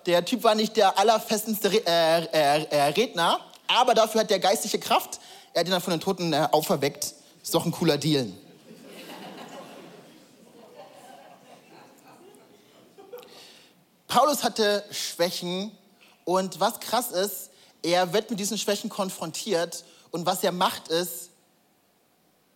der 0.06 0.24
Typ 0.24 0.42
war 0.42 0.54
nicht 0.54 0.74
der 0.78 0.98
allerfestendste 0.98 1.68
äh, 1.86 2.24
äh, 2.32 2.64
äh, 2.64 2.82
Redner, 2.92 3.40
aber 3.66 3.92
dafür 3.92 4.22
hat 4.22 4.30
der 4.30 4.40
geistliche 4.40 4.78
Kraft. 4.78 5.20
Er 5.52 5.60
hat 5.60 5.68
ihn 5.68 5.72
dann 5.72 5.82
von 5.82 5.90
den 5.90 6.00
Toten 6.00 6.32
äh, 6.32 6.48
auferweckt. 6.50 7.19
Ist 7.50 7.54
doch 7.56 7.66
ein 7.66 7.72
cooler 7.72 7.98
Deal. 7.98 8.32
Paulus 14.06 14.44
hatte 14.44 14.84
Schwächen, 14.92 15.76
und 16.24 16.60
was 16.60 16.78
krass 16.78 17.10
ist, 17.10 17.50
er 17.82 18.12
wird 18.12 18.30
mit 18.30 18.38
diesen 18.38 18.56
Schwächen 18.56 18.88
konfrontiert 18.88 19.84
und 20.12 20.26
was 20.26 20.44
er 20.44 20.52
macht 20.52 20.86
ist, 20.86 21.30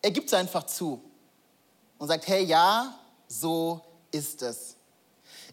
er 0.01 0.13
gibt 0.13 0.29
es 0.29 0.35
einfach 0.35 0.65
zu 0.65 1.03
und 1.99 2.07
sagt, 2.07 2.29
hey, 2.29 2.45
ja, 2.45 2.97
so 3.27 3.81
ist 4.13 4.43
es. 4.43 4.77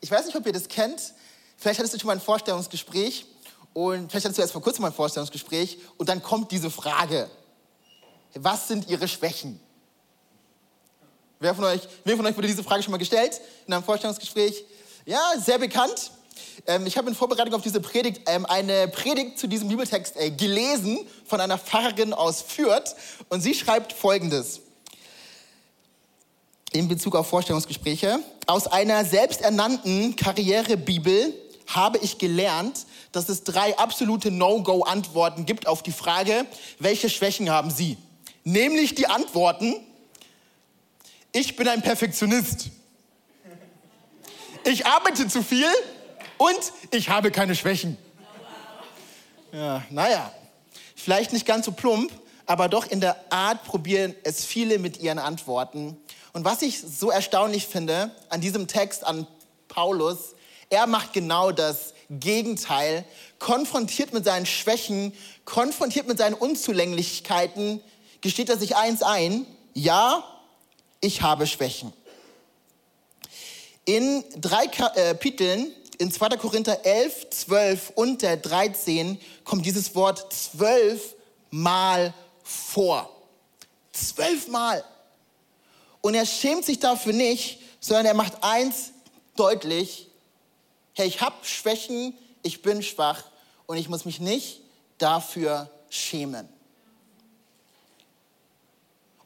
Ich 0.01 0.12
weiß 0.12 0.27
nicht, 0.27 0.36
ob 0.36 0.45
ihr 0.45 0.53
das 0.53 0.67
kennt. 0.67 1.15
Vielleicht 1.57 1.79
hattest 1.79 1.95
du 1.95 2.00
schon 2.00 2.05
mal 2.10 2.13
ein 2.13 2.21
Vorstellungsgespräch 2.21 3.25
und 3.74 4.12
vielleicht 4.12 4.25
hattest 4.25 4.38
du 4.38 4.43
erst 4.43 4.53
vor 4.53 4.62
kurzem 4.62 4.83
mal 4.83 4.89
ein 4.89 4.93
Vorstellungsgespräch 4.93 5.79
und 5.98 6.10
dann 6.10 6.21
kommt 6.21 6.51
diese 6.51 6.69
Frage. 6.69 7.27
Was 8.35 8.67
sind 8.67 8.89
ihre 8.89 9.07
Schwächen? 9.07 9.59
Wer 11.39 11.55
von 11.55 11.63
euch, 11.65 11.81
wer 12.03 12.15
von 12.15 12.25
euch 12.25 12.35
wurde 12.35 12.47
diese 12.47 12.63
Frage 12.63 12.83
schon 12.83 12.91
mal 12.91 12.97
gestellt 12.97 13.41
in 13.65 13.73
einem 13.73 13.83
Vorstellungsgespräch? 13.83 14.63
Ja, 15.05 15.19
sehr 15.39 15.57
bekannt. 15.57 16.11
Ähm, 16.67 16.85
ich 16.85 16.97
habe 16.97 17.09
in 17.09 17.15
Vorbereitung 17.15 17.53
auf 17.55 17.61
diese 17.61 17.81
Predigt 17.81 18.21
ähm, 18.27 18.45
eine 18.45 18.88
Predigt 18.88 19.39
zu 19.39 19.47
diesem 19.47 19.67
Bibeltext 19.67 20.15
äh, 20.17 20.29
gelesen 20.29 21.00
von 21.25 21.41
einer 21.41 21.57
Pfarrerin 21.57 22.13
aus 22.13 22.41
Fürth 22.41 22.95
und 23.29 23.41
sie 23.41 23.55
schreibt 23.55 23.93
Folgendes 23.93 24.61
in 26.71 26.88
Bezug 26.88 27.15
auf 27.15 27.27
Vorstellungsgespräche. 27.27 28.19
Aus 28.47 28.67
einer 28.67 29.03
selbsternannten 29.03 30.15
Karrierebibel 30.15 31.33
habe 31.67 31.97
ich 32.00 32.17
gelernt, 32.17 32.85
dass 33.11 33.29
es 33.29 33.43
drei 33.43 33.77
absolute 33.77 34.31
No-Go-Antworten 34.31 35.45
gibt 35.45 35.67
auf 35.67 35.83
die 35.83 35.91
Frage, 35.91 36.45
welche 36.79 37.09
Schwächen 37.09 37.50
haben 37.50 37.71
Sie? 37.71 37.97
Nämlich 38.43 38.95
die 38.95 39.07
Antworten, 39.07 39.75
ich 41.31 41.55
bin 41.55 41.67
ein 41.67 41.81
Perfektionist. 41.81 42.69
Ich 44.63 44.86
arbeite 44.86 45.27
zu 45.27 45.43
viel 45.43 45.67
und 46.38 46.60
ich 46.91 47.10
habe 47.10 47.31
keine 47.31 47.55
Schwächen. 47.55 47.98
Ja, 49.51 49.83
naja, 49.89 50.31
vielleicht 50.95 51.33
nicht 51.33 51.45
ganz 51.45 51.65
so 51.65 51.71
plump, 51.71 52.12
aber 52.45 52.67
doch 52.67 52.86
in 52.86 53.01
der 53.01 53.31
Art 53.31 53.63
probieren 53.63 54.15
es 54.24 54.45
viele 54.45 54.79
mit 54.79 54.98
ihren 55.00 55.19
Antworten. 55.19 55.98
Und 56.33 56.45
was 56.45 56.62
ich 56.62 56.79
so 56.79 57.12
erstaunlich 57.12 57.67
finde 57.67 58.12
an 58.29 58.41
diesem 58.41 58.67
Text 58.67 59.05
an 59.05 59.27
Paulus, 59.67 60.36
er 60.69 60.88
macht 60.88 61.13
genau 61.13 61.51
das 61.51 61.93
Gegenteil, 62.10 63.05
konfrontiert 63.39 64.13
mit 64.13 64.25
seinen 64.25 64.45
Schwächen, 64.45 65.13
konfrontiert 65.45 66.07
mit 66.07 66.17
seinen 66.17 66.33
Unzulänglichkeiten, 66.33 67.81
gesteht 68.21 68.49
er 68.49 68.57
sich 68.57 68.75
eins 68.75 69.01
ein, 69.01 69.45
ja, 69.73 70.23
ich 70.99 71.21
habe 71.21 71.47
Schwächen. 71.47 71.93
In 73.85 74.23
drei 74.39 74.67
Kapiteln 74.67 75.73
in 76.01 76.11
2. 76.11 76.29
Korinther 76.29 76.83
11, 76.83 77.29
12 77.29 77.91
und 77.93 78.23
der 78.23 78.35
13 78.35 79.21
kommt 79.43 79.67
dieses 79.67 79.93
Wort 79.93 80.33
zwölfmal 80.33 82.11
vor. 82.43 83.07
Zwölfmal. 83.91 84.83
Und 86.01 86.15
er 86.15 86.25
schämt 86.25 86.65
sich 86.65 86.79
dafür 86.79 87.13
nicht, 87.13 87.59
sondern 87.79 88.07
er 88.07 88.13
macht 88.15 88.43
eins 88.43 88.93
deutlich. 89.35 90.07
Hey, 90.93 91.07
ich 91.07 91.21
habe 91.21 91.35
Schwächen, 91.43 92.17
ich 92.41 92.63
bin 92.63 92.81
schwach 92.81 93.23
und 93.67 93.77
ich 93.77 93.87
muss 93.87 94.03
mich 94.03 94.19
nicht 94.19 94.61
dafür 94.97 95.69
schämen. 95.91 96.49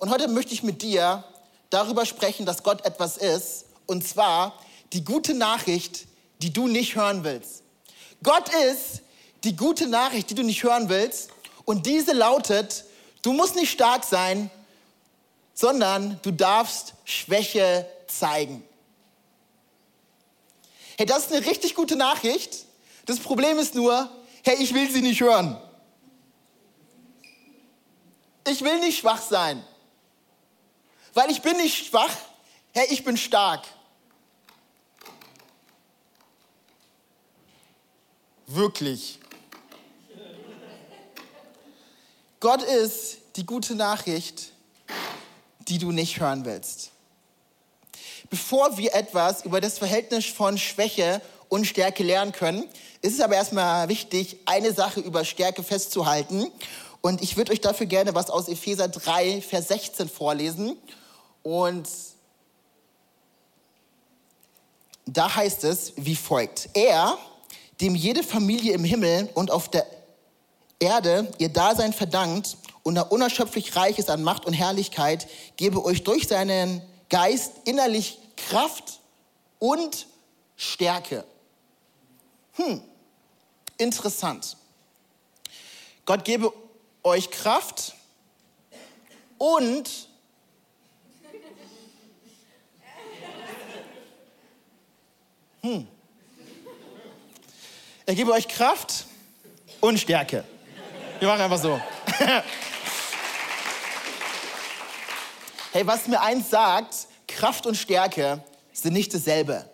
Und 0.05 0.11
heute 0.11 0.27
möchte 0.27 0.53
ich 0.53 0.61
mit 0.61 0.83
dir 0.83 1.23
darüber 1.71 2.05
sprechen, 2.05 2.45
dass 2.45 2.61
Gott 2.61 2.85
etwas 2.85 3.17
ist. 3.17 3.65
Und 3.87 4.07
zwar 4.07 4.53
die 4.93 5.03
gute 5.03 5.33
Nachricht, 5.33 6.05
die 6.43 6.53
du 6.53 6.67
nicht 6.67 6.95
hören 6.95 7.23
willst. 7.23 7.63
Gott 8.21 8.47
ist 8.53 9.01
die 9.43 9.55
gute 9.55 9.87
Nachricht, 9.87 10.29
die 10.29 10.35
du 10.35 10.43
nicht 10.43 10.61
hören 10.61 10.89
willst. 10.89 11.31
Und 11.65 11.87
diese 11.87 12.13
lautet, 12.13 12.85
du 13.23 13.33
musst 13.33 13.55
nicht 13.55 13.71
stark 13.71 14.03
sein, 14.03 14.51
sondern 15.55 16.19
du 16.21 16.29
darfst 16.29 16.93
Schwäche 17.03 17.87
zeigen. 18.05 18.63
Hey, 20.97 21.07
das 21.07 21.25
ist 21.25 21.33
eine 21.33 21.47
richtig 21.47 21.73
gute 21.73 21.95
Nachricht. 21.95 22.65
Das 23.07 23.19
Problem 23.19 23.57
ist 23.57 23.73
nur, 23.73 24.07
hey, 24.43 24.57
ich 24.59 24.71
will 24.75 24.87
sie 24.87 25.01
nicht 25.01 25.21
hören. 25.21 25.59
Ich 28.47 28.61
will 28.61 28.79
nicht 28.81 28.99
schwach 28.99 29.23
sein. 29.23 29.65
Weil 31.15 31.31
ich 31.31 31.41
bin 31.41 31.57
nicht 31.57 31.87
schwach, 31.87 32.15
hey, 32.73 32.85
ich 32.91 33.03
bin 33.03 33.17
stark. 33.17 33.63
wirklich. 38.47 39.19
Gott 42.39 42.61
ist 42.61 43.17
die 43.35 43.45
gute 43.45 43.75
Nachricht, 43.75 44.51
die 45.67 45.77
du 45.77 45.91
nicht 45.91 46.19
hören 46.19 46.45
willst. 46.45 46.91
Bevor 48.29 48.77
wir 48.77 48.93
etwas 48.93 49.45
über 49.45 49.61
das 49.61 49.77
Verhältnis 49.77 50.25
von 50.25 50.57
Schwäche 50.57 51.21
und 51.49 51.65
Stärke 51.65 52.03
lernen 52.03 52.31
können, 52.31 52.67
ist 53.01 53.13
es 53.13 53.21
aber 53.21 53.35
erstmal 53.35 53.87
wichtig, 53.87 54.37
eine 54.45 54.73
Sache 54.73 54.99
über 54.99 55.25
Stärke 55.25 55.63
festzuhalten. 55.63 56.51
Und 57.01 57.21
ich 57.21 57.37
würde 57.37 57.51
euch 57.51 57.61
dafür 57.61 57.85
gerne 57.85 58.15
was 58.15 58.29
aus 58.29 58.47
Epheser 58.47 58.87
3, 58.87 59.41
Vers 59.41 59.67
16 59.67 60.09
vorlesen. 60.09 60.77
Und 61.45 61.87
da 65.05 65.35
heißt 65.35 65.63
es 65.63 65.93
wie 65.95 66.15
folgt. 66.15 66.69
Er, 66.73 67.19
dem 67.81 67.93
jede 67.93 68.23
Familie 68.23 68.73
im 68.73 68.83
Himmel 68.83 69.29
und 69.35 69.51
auf 69.51 69.69
der 69.69 69.85
Erde 70.79 71.31
ihr 71.37 71.49
Dasein 71.49 71.93
verdankt 71.93 72.57
und 72.81 72.95
er 72.95 73.11
unerschöpflich 73.11 73.75
reich 73.75 73.99
ist 73.99 74.09
an 74.09 74.23
Macht 74.23 74.47
und 74.47 74.53
Herrlichkeit, 74.53 75.27
gebe 75.55 75.85
euch 75.85 76.03
durch 76.03 76.27
seinen 76.27 76.81
Geist 77.09 77.51
innerlich 77.65 78.17
Kraft 78.37 78.99
und 79.59 80.07
Stärke. 80.55 81.25
Hm, 82.53 82.81
interessant. 83.77 84.57
Gott 86.07 86.25
gebe 86.25 86.51
euch 87.03 87.29
Kraft 87.29 87.93
und 89.37 90.07
hm, 95.65 95.87
Er 98.05 98.13
gebe 98.13 98.31
euch 98.31 98.47
Kraft 98.47 99.05
und 99.81 99.99
Stärke. 99.99 100.43
Wir 101.17 101.27
machen 101.27 101.41
einfach 101.41 101.57
so. 101.57 101.81
hey, 105.71 105.87
was 105.87 106.07
mir 106.07 106.21
eins 106.21 106.51
sagt, 106.51 107.07
Kraft 107.27 107.65
und 107.65 107.75
Stärke 107.75 108.43
sind 108.73 108.93
nicht 108.93 109.11
dasselbe. 109.11 109.67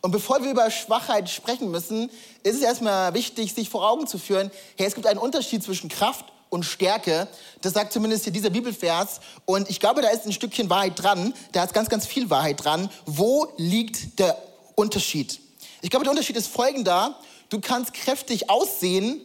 Und 0.00 0.12
bevor 0.12 0.42
wir 0.44 0.52
über 0.52 0.70
Schwachheit 0.70 1.28
sprechen 1.28 1.72
müssen, 1.72 2.08
ist 2.44 2.56
es 2.56 2.62
erstmal 2.62 3.14
wichtig, 3.14 3.54
sich 3.54 3.68
vor 3.68 3.88
Augen 3.88 4.06
zu 4.06 4.18
führen, 4.18 4.52
hey, 4.76 4.86
es 4.86 4.94
gibt 4.94 5.08
einen 5.08 5.18
Unterschied 5.18 5.64
zwischen 5.64 5.88
Kraft 5.88 6.26
und 6.50 6.64
Stärke. 6.64 7.26
Das 7.62 7.72
sagt 7.72 7.92
zumindest 7.92 8.24
hier 8.24 8.32
dieser 8.32 8.50
Bibelvers. 8.50 9.20
Und 9.46 9.70
ich 9.70 9.80
glaube, 9.80 10.02
da 10.02 10.10
ist 10.10 10.26
ein 10.26 10.32
Stückchen 10.32 10.68
Wahrheit 10.70 10.92
dran. 10.96 11.32
Da 11.52 11.64
ist 11.64 11.72
ganz, 11.72 11.88
ganz 11.88 12.06
viel 12.06 12.28
Wahrheit 12.30 12.62
dran. 12.62 12.90
Wo 13.06 13.52
liegt 13.56 14.18
der 14.18 14.36
Unterschied? 14.82 15.40
Ich 15.80 15.90
glaube, 15.90 16.04
der 16.04 16.10
Unterschied 16.10 16.36
ist 16.36 16.48
folgender. 16.48 17.18
Du 17.48 17.60
kannst 17.60 17.94
kräftig 17.94 18.50
aussehen, 18.50 19.20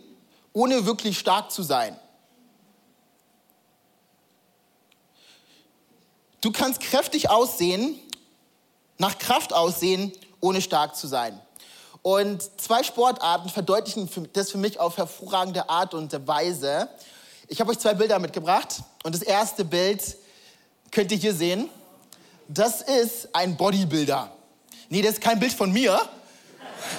ohne 0.53 0.85
wirklich 0.85 1.17
stark 1.17 1.51
zu 1.51 1.63
sein. 1.63 1.99
Du 6.41 6.51
kannst 6.51 6.79
kräftig 6.79 7.29
aussehen, 7.29 7.99
nach 8.97 9.17
Kraft 9.17 9.53
aussehen, 9.53 10.11
ohne 10.39 10.61
stark 10.61 10.95
zu 10.95 11.07
sein. 11.07 11.39
Und 12.03 12.41
zwei 12.61 12.83
Sportarten 12.83 13.49
verdeutlichen 13.49 14.09
das 14.33 14.51
für 14.51 14.57
mich 14.57 14.79
auf 14.79 14.97
hervorragende 14.97 15.69
Art 15.69 15.93
und 15.93 16.27
Weise. 16.27 16.87
Ich 17.47 17.59
habe 17.59 17.71
euch 17.71 17.79
zwei 17.79 17.93
Bilder 17.95 18.19
mitgebracht 18.19 18.81
und 19.03 19.13
das 19.13 19.23
erste 19.23 19.65
Bild 19.65 20.17
könnt 20.91 21.11
ihr 21.11 21.17
hier 21.17 21.33
sehen. 21.33 21.69
Das 22.47 22.81
ist 22.81 23.35
ein 23.35 23.57
Bodybuilder. 23.57 24.36
Nee, 24.89 25.01
das 25.01 25.13
ist 25.13 25.21
kein 25.21 25.39
Bild 25.39 25.53
von 25.53 25.71
mir. 25.71 25.99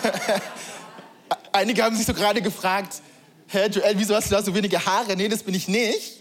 Einige 1.52 1.83
haben 1.83 1.97
sich 1.97 2.07
so 2.07 2.14
gerade 2.14 2.42
gefragt, 2.42 3.00
Hä, 3.50 3.66
Joel, 3.68 3.99
wieso 3.99 4.14
hast 4.14 4.30
du 4.30 4.35
da 4.35 4.42
so 4.42 4.54
wenige 4.54 4.85
Haare? 4.85 5.16
Nee, 5.16 5.26
das 5.26 5.42
bin 5.42 5.54
ich 5.54 5.68
nicht. 5.68 6.21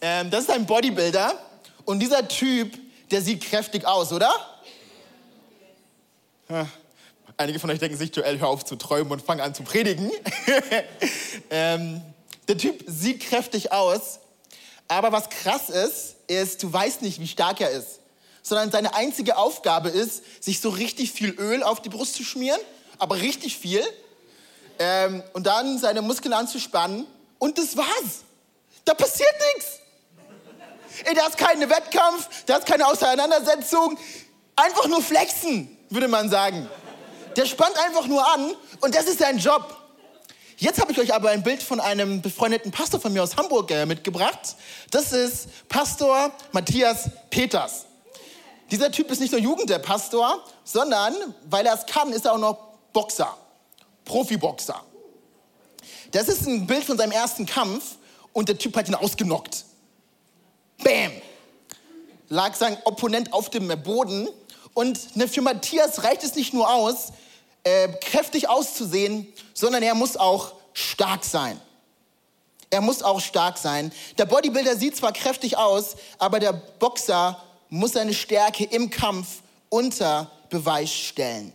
Ähm, 0.00 0.28
das 0.28 0.42
ist 0.42 0.50
ein 0.50 0.66
Bodybuilder 0.66 1.40
und 1.84 2.00
dieser 2.00 2.26
Typ, 2.26 2.76
der 3.12 3.22
sieht 3.22 3.44
kräftig 3.44 3.86
aus, 3.86 4.12
oder? 4.12 4.28
Einige 7.36 7.60
von 7.60 7.70
euch 7.70 7.78
denken 7.78 7.96
sich, 7.96 8.14
Joel, 8.14 8.40
hör 8.40 8.48
auf 8.48 8.64
zu 8.64 8.74
träumen 8.74 9.12
und 9.12 9.22
fang 9.22 9.40
an 9.40 9.54
zu 9.54 9.62
predigen. 9.62 10.10
ähm, 11.50 12.02
der 12.48 12.58
Typ 12.58 12.82
sieht 12.88 13.20
kräftig 13.20 13.70
aus, 13.70 14.18
aber 14.88 15.12
was 15.12 15.28
krass 15.30 15.68
ist, 15.70 16.16
ist, 16.26 16.60
du 16.64 16.72
weißt 16.72 17.02
nicht, 17.02 17.20
wie 17.20 17.28
stark 17.28 17.60
er 17.60 17.70
ist. 17.70 18.00
Sondern 18.46 18.70
seine 18.70 18.94
einzige 18.94 19.36
Aufgabe 19.36 19.88
ist, 19.88 20.22
sich 20.40 20.60
so 20.60 20.68
richtig 20.68 21.10
viel 21.10 21.30
Öl 21.30 21.64
auf 21.64 21.82
die 21.82 21.88
Brust 21.88 22.14
zu 22.14 22.22
schmieren, 22.22 22.60
aber 22.98 23.16
richtig 23.16 23.56
viel. 23.56 23.82
Ähm, 24.78 25.24
und 25.32 25.46
dann 25.46 25.78
seine 25.78 26.00
Muskeln 26.02 26.32
anzuspannen. 26.32 27.06
Und 27.38 27.58
das 27.58 27.76
war's. 27.76 28.22
Da 28.84 28.94
passiert 28.94 29.34
nichts. 29.54 29.80
Ey, 31.04 31.14
da 31.14 31.26
ist 31.26 31.36
kein 31.36 31.60
Wettkampf, 31.60 32.28
da 32.46 32.58
ist 32.58 32.66
keine 32.66 32.86
Auseinandersetzung. 32.86 33.98
Einfach 34.54 34.86
nur 34.86 35.02
flexen 35.02 35.76
würde 35.90 36.08
man 36.08 36.28
sagen. 36.28 36.68
Der 37.36 37.46
spannt 37.46 37.76
einfach 37.78 38.06
nur 38.06 38.26
an 38.34 38.54
und 38.80 38.94
das 38.94 39.06
ist 39.06 39.18
sein 39.18 39.38
Job. 39.38 39.76
Jetzt 40.58 40.80
habe 40.80 40.90
ich 40.90 40.98
euch 40.98 41.12
aber 41.12 41.30
ein 41.30 41.42
Bild 41.42 41.62
von 41.62 41.80
einem 41.80 42.22
befreundeten 42.22 42.70
Pastor 42.70 42.98
von 42.98 43.12
mir 43.12 43.22
aus 43.22 43.36
Hamburg 43.36 43.70
äh, 43.70 43.84
mitgebracht. 43.84 44.56
Das 44.90 45.12
ist 45.12 45.68
Pastor 45.68 46.32
Matthias 46.52 47.10
Peters. 47.28 47.85
Dieser 48.70 48.90
Typ 48.90 49.10
ist 49.10 49.20
nicht 49.20 49.32
nur 49.32 49.40
Jugendpastor, 49.40 50.42
sondern 50.64 51.14
weil 51.48 51.66
er 51.66 51.74
es 51.74 51.86
kann, 51.86 52.12
ist 52.12 52.24
er 52.24 52.32
auch 52.32 52.38
noch 52.38 52.58
Boxer, 52.92 53.36
Profiboxer. 54.04 54.82
Das 56.10 56.28
ist 56.28 56.46
ein 56.46 56.66
Bild 56.66 56.84
von 56.84 56.98
seinem 56.98 57.12
ersten 57.12 57.46
Kampf 57.46 57.96
und 58.32 58.48
der 58.48 58.58
Typ 58.58 58.76
hat 58.76 58.88
ihn 58.88 58.94
ausgenockt. 58.94 59.64
Bam! 60.82 61.12
Lag 62.28 62.54
sein 62.54 62.76
Opponent 62.84 63.32
auf 63.32 63.50
dem 63.50 63.68
Boden 63.82 64.28
und 64.74 65.16
ne, 65.16 65.28
für 65.28 65.42
Matthias 65.42 66.02
reicht 66.02 66.24
es 66.24 66.34
nicht 66.34 66.52
nur 66.52 66.68
aus, 66.68 67.12
äh, 67.62 67.88
kräftig 67.88 68.48
auszusehen, 68.48 69.32
sondern 69.54 69.82
er 69.82 69.94
muss 69.94 70.16
auch 70.16 70.54
stark 70.72 71.24
sein. 71.24 71.60
Er 72.70 72.80
muss 72.80 73.02
auch 73.02 73.20
stark 73.20 73.58
sein. 73.58 73.92
Der 74.18 74.26
Bodybuilder 74.26 74.76
sieht 74.76 74.96
zwar 74.96 75.12
kräftig 75.12 75.56
aus, 75.56 75.96
aber 76.18 76.40
der 76.40 76.52
Boxer 76.52 77.40
muss 77.68 77.92
seine 77.92 78.14
Stärke 78.14 78.64
im 78.64 78.90
Kampf 78.90 79.42
unter 79.68 80.30
Beweis 80.50 80.92
stellen. 80.92 81.52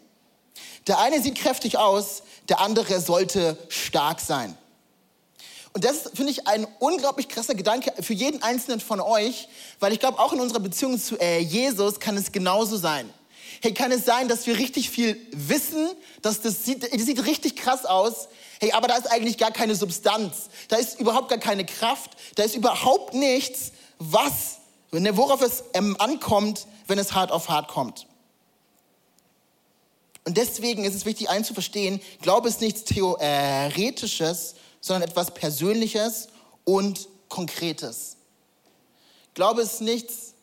Der 0.88 1.00
eine 1.00 1.21
sieht 1.21 1.36
kräftig 1.36 1.78
aus, 1.78 2.24
der 2.50 2.60
andere 2.60 3.00
sollte 3.00 3.58
stark 3.69 4.19
sein. 4.19 4.58
Und 5.74 5.86
das 5.86 6.10
finde 6.13 6.32
ich 6.32 6.47
ein 6.47 6.67
unglaublich 6.80 7.30
krasser 7.30 7.56
Gedanke 7.56 7.93
für 8.02 8.13
jeden 8.13 8.43
Einzelnen 8.43 8.82
von 8.82 9.00
euch, 9.00 9.47
weil 9.80 9.93
ich 9.93 10.00
glaube, 10.00 10.19
auch 10.19 10.34
in 10.34 10.41
unserer 10.41 10.60
Beziehung 10.60 11.00
zu 11.00 11.17
äh, 11.19 11.39
Jesus 11.39 12.00
kann 12.00 12.17
es 12.17 12.32
genauso 12.32 12.76
sein. 12.76 13.10
Hey, 13.62 13.74
kann 13.74 13.91
es 13.91 14.06
sein, 14.06 14.28
dass 14.28 14.47
wir 14.47 14.58
richtig 14.58 14.89
viel 14.89 15.15
wissen, 15.32 15.89
dass 16.21 16.41
das 16.41 16.65
sieht, 16.65 16.84
das 16.84 17.06
sieht 17.06 17.26
richtig 17.26 17.56
krass 17.56 17.86
aus, 17.86 18.28
hey, 18.60 18.71
aber 18.71 18.88
da 18.88 18.97
ist 18.97 19.10
eigentlich 19.10 19.38
gar 19.38 19.52
keine 19.52 19.76
Substanz, 19.76 20.50
da 20.67 20.78
ist 20.78 21.00
überhaupt 21.00 21.30
gar 21.30 21.38
keine 21.38 21.65
Kraft, 21.65 22.12
da 22.36 22.43
ist 22.43 22.56
überhaupt 22.56 23.13
nichts, 23.13 23.71
was, 24.00 24.61
worauf 24.91 25.41
es 25.41 25.63
ähm, 25.73 25.95
ankommt, 25.99 26.67
wenn 26.88 26.99
es 26.99 27.13
hart 27.13 27.32
auf 27.32 27.49
hart 27.49 27.67
kommt. 27.69 28.08
Und 30.23 30.38
deswegen 30.38 30.86
ist 30.86 30.95
es 30.95 31.06
wichtig, 31.06 31.30
eins 31.30 31.47
zu 31.47 31.54
verstehen, 31.54 31.99
Glaube 32.21 32.47
ist 32.47 32.62
nichts 32.62 32.84
Theoretisches, 32.84 34.56
sondern 34.80 35.10
etwas 35.10 35.34
Persönliches 35.34 36.27
und 36.63 37.08
Konkretes. 37.30 38.17
Glaube 39.34 39.62
ist 39.62 39.82
nichts 39.82 40.34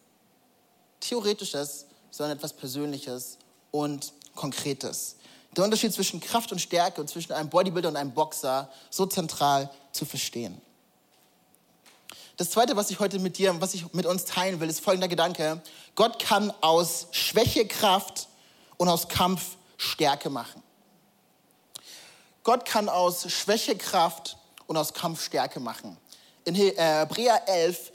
Theoretisches, 1.00 1.86
sondern 2.10 2.36
etwas 2.36 2.54
Persönliches 2.54 3.38
und 3.70 4.12
Konkretes. 4.34 5.16
Der 5.56 5.64
Unterschied 5.64 5.92
zwischen 5.92 6.20
Kraft 6.20 6.52
und 6.52 6.60
Stärke 6.60 7.00
und 7.00 7.08
zwischen 7.08 7.32
einem 7.32 7.48
Bodybuilder 7.48 7.88
und 7.88 7.96
einem 7.96 8.12
Boxer 8.12 8.70
so 8.90 9.06
zentral 9.06 9.70
zu 9.92 10.04
verstehen. 10.04 10.60
Das 12.38 12.50
zweite, 12.50 12.76
was 12.76 12.88
ich 12.90 13.00
heute 13.00 13.18
mit 13.18 13.36
dir, 13.36 13.60
was 13.60 13.74
ich 13.74 13.92
mit 13.92 14.06
uns 14.06 14.24
teilen 14.24 14.60
will, 14.60 14.68
ist 14.68 14.80
folgender 14.80 15.08
Gedanke. 15.08 15.60
Gott 15.96 16.22
kann 16.22 16.54
aus 16.60 17.08
Schwäche 17.10 17.66
Kraft 17.66 18.28
und 18.76 18.88
aus 18.88 19.08
Kampf 19.08 19.56
Stärke 19.76 20.30
machen. 20.30 20.62
Gott 22.44 22.64
kann 22.64 22.88
aus 22.88 23.28
Schwäche 23.28 23.76
Kraft 23.76 24.36
und 24.68 24.76
aus 24.76 24.94
Kampf 24.94 25.20
Stärke 25.20 25.58
machen. 25.58 25.96
In 26.44 26.54
Hebräer 26.54 27.42
11, 27.48 27.90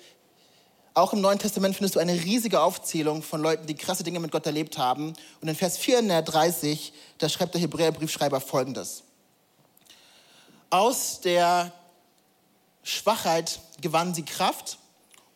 auch 0.94 1.14
im 1.14 1.22
Neuen 1.22 1.40
Testament 1.40 1.78
findest 1.78 1.96
du 1.96 2.02
eine 2.02 2.12
riesige 2.12 2.60
Aufzählung 2.60 3.24
von 3.24 3.42
Leuten, 3.42 3.66
die 3.66 3.76
krasse 3.76 4.04
Dinge 4.04 4.20
mit 4.20 4.34
Gott 4.34 4.46
erlebt 4.46 4.78
haben. 4.78 5.14
Und 5.40 5.48
in 5.48 5.56
Vers 5.56 5.78
430, 5.78 6.92
da 7.18 7.30
schreibt 7.30 7.54
der 7.54 7.62
Hebräerbriefschreiber 7.62 8.42
folgendes. 8.42 9.04
Aus 10.70 11.22
der 11.22 11.72
Schwachheit 12.84 13.62
gewannen 13.84 14.16
sie 14.16 14.24
Kraft 14.24 14.80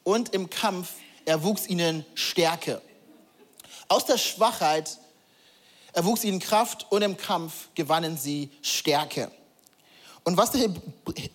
und 0.04 0.34
im 0.34 0.50
Kampf 0.50 0.94
erwuchs 1.26 1.68
ihnen 1.68 2.04
Stärke. 2.16 2.82
Aus 3.90 4.06
der 4.06 4.18
Schwachheit 4.18 4.98
erwuchs 5.94 6.24
ihnen 6.24 6.40
Kraft 6.40 6.88
und 6.90 7.04
im 7.04 7.18
Kampf 7.18 7.70
gewannen 7.76 8.18
sie 8.18 8.50
Stärke. 8.64 9.32
Und 10.24 10.38
was 10.38 10.52
der, 10.52 10.74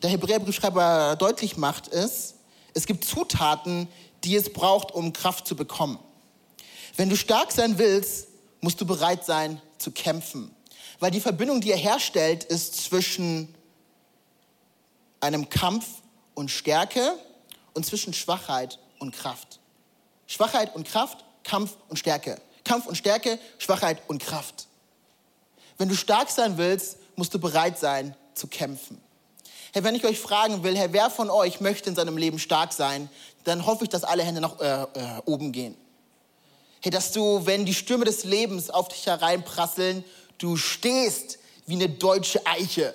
Hebräerbriefschreiber 0.03 1.17
deutlich 1.17 1.57
macht, 1.57 1.89
ist, 1.89 2.35
es 2.75 2.87
gibt 2.87 3.05
Zutaten, 3.05 3.89
die 4.25 4.37
es 4.37 4.53
braucht, 4.53 4.93
um 4.93 5.13
Kraft 5.13 5.47
zu 5.47 5.55
bekommen. 5.55 5.99
Wenn 6.97 7.09
du 7.09 7.17
stark 7.17 7.53
sein 7.53 7.79
willst, 7.79 8.29
musst 8.61 8.81
du 8.81 8.87
bereit 8.87 9.25
sein 9.25 9.61
zu 9.79 9.91
kämpfen. 9.91 10.55
Weil 11.01 11.11
die 11.11 11.21
Verbindung, 11.21 11.61
die 11.61 11.71
er 11.71 11.79
herstellt, 11.79 12.45
ist 12.45 12.83
zwischen 12.85 13.55
einem 15.21 15.49
Kampf 15.49 15.87
und 16.35 16.51
Stärke 16.51 17.19
und 17.75 17.87
zwischen 17.87 18.13
Schwachheit 18.13 18.79
und 18.99 19.15
Kraft. 19.15 19.59
Schwachheit 20.27 20.75
und 20.75 20.87
Kraft, 20.87 21.25
Kampf 21.45 21.77
und 21.89 21.99
Stärke. 21.99 22.41
Kampf 22.65 22.87
und 22.87 22.97
Stärke, 22.97 23.39
Schwachheit 23.59 24.03
und 24.09 24.23
Kraft. 24.23 24.67
Wenn 25.79 25.89
du 25.89 25.95
stark 25.95 26.31
sein 26.31 26.59
willst, 26.59 26.99
musst 27.17 27.35
du 27.35 27.39
bereit 27.39 27.79
sein 27.79 28.15
zu 28.35 28.47
kämpfen. 28.47 29.01
Herr, 29.73 29.85
wenn 29.85 29.95
ich 29.95 30.05
euch 30.05 30.19
fragen 30.19 30.63
will, 30.63 30.77
Herr, 30.77 30.93
wer 30.93 31.11
von 31.11 31.31
euch 31.31 31.61
möchte 31.61 31.89
in 31.89 31.97
seinem 31.97 32.17
Leben 32.17 32.39
stark 32.39 32.73
sein, 32.73 33.09
dann 33.45 33.67
hoffe 33.67 33.85
ich, 33.85 33.91
dass 33.91 34.05
alle 34.05 34.23
Hände 34.23 34.41
nach 34.41 34.61
äh, 34.61 34.83
äh, 34.83 34.87
oben 35.25 35.51
gehen. 35.53 35.77
Hey, 36.81 36.91
dass 36.91 37.13
du, 37.13 37.47
wenn 37.47 37.65
die 37.65 37.75
Stürme 37.75 38.05
des 38.05 38.25
Lebens 38.25 38.71
auf 38.71 38.89
dich 38.89 39.07
hereinprasseln, 39.07 40.05
du 40.39 40.57
stehst 40.57 41.39
wie 41.67 41.75
eine 41.75 41.89
deutsche 41.89 42.45
Eiche. 42.47 42.95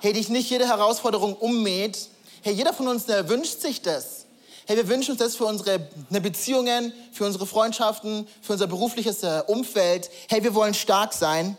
Hey, 0.00 0.14
dich 0.14 0.30
nicht 0.30 0.48
jede 0.48 0.66
Herausforderung 0.66 1.34
ummäht. 1.36 2.08
Hey, 2.42 2.54
jeder 2.54 2.72
von 2.72 2.88
uns 2.88 3.04
der 3.04 3.28
wünscht 3.28 3.60
sich 3.60 3.82
das. 3.82 4.24
Hey, 4.66 4.76
wir 4.76 4.88
wünschen 4.88 5.10
uns 5.10 5.20
das 5.20 5.36
für 5.36 5.44
unsere 5.44 5.88
ne, 6.08 6.22
Beziehungen, 6.22 6.92
für 7.12 7.26
unsere 7.26 7.46
Freundschaften, 7.46 8.26
für 8.40 8.54
unser 8.54 8.66
berufliches 8.66 9.22
äh, 9.22 9.42
Umfeld. 9.46 10.10
Hey, 10.28 10.42
wir 10.42 10.54
wollen 10.54 10.72
stark 10.72 11.12
sein. 11.12 11.58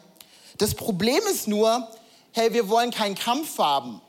Das 0.57 0.73
Problem 0.73 1.21
ist 1.29 1.47
nur, 1.47 1.87
hey, 2.31 2.51
wir 2.51 2.67
wollen 2.67 2.89
keinen 2.89 3.13
Kampf 3.13 3.59
haben. 3.59 4.01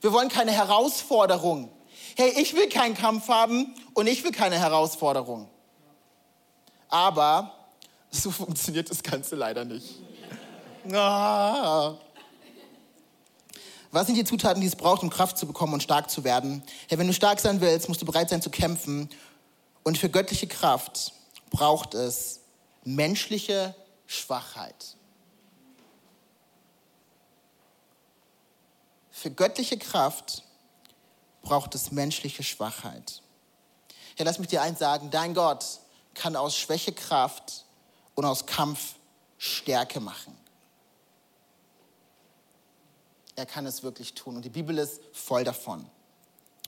Wir 0.00 0.14
wollen 0.14 0.30
keine 0.30 0.52
Herausforderung. 0.52 1.70
Hey, 2.16 2.32
ich 2.40 2.54
will 2.54 2.70
keinen 2.70 2.94
Kampf 2.94 3.28
haben 3.28 3.74
und 3.92 4.06
ich 4.06 4.24
will 4.24 4.32
keine 4.32 4.58
Herausforderung. 4.58 5.48
Aber 6.88 7.52
so 8.10 8.30
funktioniert 8.30 8.88
das 8.88 9.02
Ganze 9.02 9.36
leider 9.36 9.66
nicht. 9.66 9.96
Ah. 10.90 11.96
Was 13.96 14.08
sind 14.08 14.16
die 14.16 14.24
Zutaten, 14.24 14.60
die 14.60 14.66
es 14.66 14.76
braucht, 14.76 15.02
um 15.02 15.08
Kraft 15.08 15.38
zu 15.38 15.46
bekommen 15.46 15.72
und 15.72 15.82
stark 15.82 16.10
zu 16.10 16.22
werden? 16.22 16.62
Hey, 16.90 16.98
wenn 16.98 17.06
du 17.06 17.14
stark 17.14 17.40
sein 17.40 17.62
willst, 17.62 17.88
musst 17.88 18.02
du 18.02 18.04
bereit 18.04 18.28
sein 18.28 18.42
zu 18.42 18.50
kämpfen. 18.50 19.08
Und 19.84 19.96
für 19.96 20.10
göttliche 20.10 20.46
Kraft 20.46 21.14
braucht 21.48 21.94
es 21.94 22.40
menschliche 22.84 23.74
Schwachheit. 24.06 24.96
Für 29.10 29.30
göttliche 29.30 29.78
Kraft 29.78 30.42
braucht 31.40 31.74
es 31.74 31.90
menschliche 31.90 32.42
Schwachheit. 32.42 33.22
Ja, 34.18 34.26
lass 34.26 34.38
mich 34.38 34.48
dir 34.48 34.60
eins 34.60 34.78
sagen, 34.78 35.10
dein 35.10 35.32
Gott 35.32 35.64
kann 36.12 36.36
aus 36.36 36.54
Schwäche 36.54 36.92
Kraft 36.92 37.64
und 38.14 38.26
aus 38.26 38.44
Kampf 38.44 38.96
Stärke 39.38 40.00
machen. 40.00 40.36
Er 43.36 43.46
kann 43.46 43.66
es 43.66 43.82
wirklich 43.82 44.14
tun 44.14 44.36
und 44.36 44.44
die 44.44 44.50
Bibel 44.50 44.76
ist 44.78 45.00
voll 45.12 45.44
davon. 45.44 45.84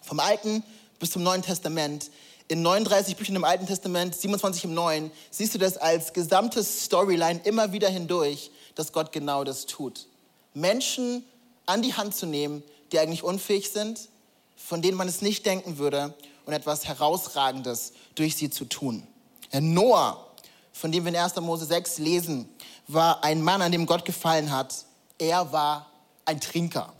Vom 0.03 0.21
Alten 0.21 0.63
bis 0.99 1.11
zum 1.11 1.23
Neuen 1.23 1.43
Testament, 1.43 2.11
in 2.49 2.63
39 2.63 3.17
Büchern 3.17 3.37
im 3.37 3.45
Alten 3.45 3.67
Testament, 3.67 4.15
27 4.15 4.65
im 4.65 4.75
Neuen, 4.75 5.11
siehst 5.31 5.55
du 5.55 5.59
das 5.59 5.77
als 5.77 6.13
gesamte 6.13 6.63
Storyline 6.63 7.41
immer 7.45 7.73
wieder 7.73 7.89
hindurch, 7.89 8.51
dass 8.75 8.93
Gott 8.93 9.13
genau 9.13 9.45
das 9.45 9.67
tut. 9.67 10.07
Menschen 10.55 11.25
an 11.67 11.83
die 11.83 11.95
Hand 11.95 12.15
zu 12.15 12.27
nehmen, 12.27 12.63
die 12.93 12.99
eigentlich 12.99 13.23
unfähig 13.23 13.71
sind, 13.71 14.09
von 14.57 14.83
denen 14.83 14.97
man 14.97 15.09
es 15.09 15.21
nicht 15.21 15.45
denken 15.47 15.79
würde 15.79 16.15
und 16.47 16.53
etwas 16.53 16.87
Herausragendes 16.87 17.93
durch 18.15 18.37
sie 18.37 18.51
zu 18.51 18.65
tun. 18.65 19.07
Noah, 19.53 20.27
von 20.73 20.93
dem 20.93 21.05
wir 21.05 21.13
in 21.13 21.19
1. 21.19 21.37
Mose 21.37 21.65
6 21.65 21.99
lesen, 21.99 22.49
war 22.87 23.23
ein 23.25 23.43
Mann, 23.43 23.63
an 23.63 23.73
dem 23.73 23.87
Gott 23.87 24.05
gefallen 24.05 24.51
hat. 24.51 24.75
Er 25.19 25.53
war 25.53 25.91
ein 26.29 26.41
Trinker. 26.41 26.93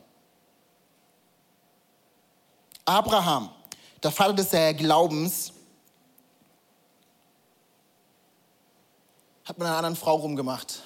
Abraham, 2.87 3.51
der 4.03 4.11
Vater 4.11 4.33
des 4.33 4.51
Glaubens, 4.79 5.53
hat 9.45 9.59
mit 9.59 9.67
einer 9.67 9.77
anderen 9.77 9.97
Frau 9.97 10.17
rumgemacht, 10.17 10.81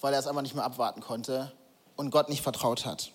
weil 0.00 0.12
er 0.12 0.20
es 0.20 0.28
einfach 0.28 0.42
nicht 0.42 0.54
mehr 0.54 0.64
abwarten 0.64 1.00
konnte 1.00 1.52
und 1.96 2.10
Gott 2.10 2.28
nicht 2.28 2.42
vertraut 2.42 2.86
hat. 2.86 3.10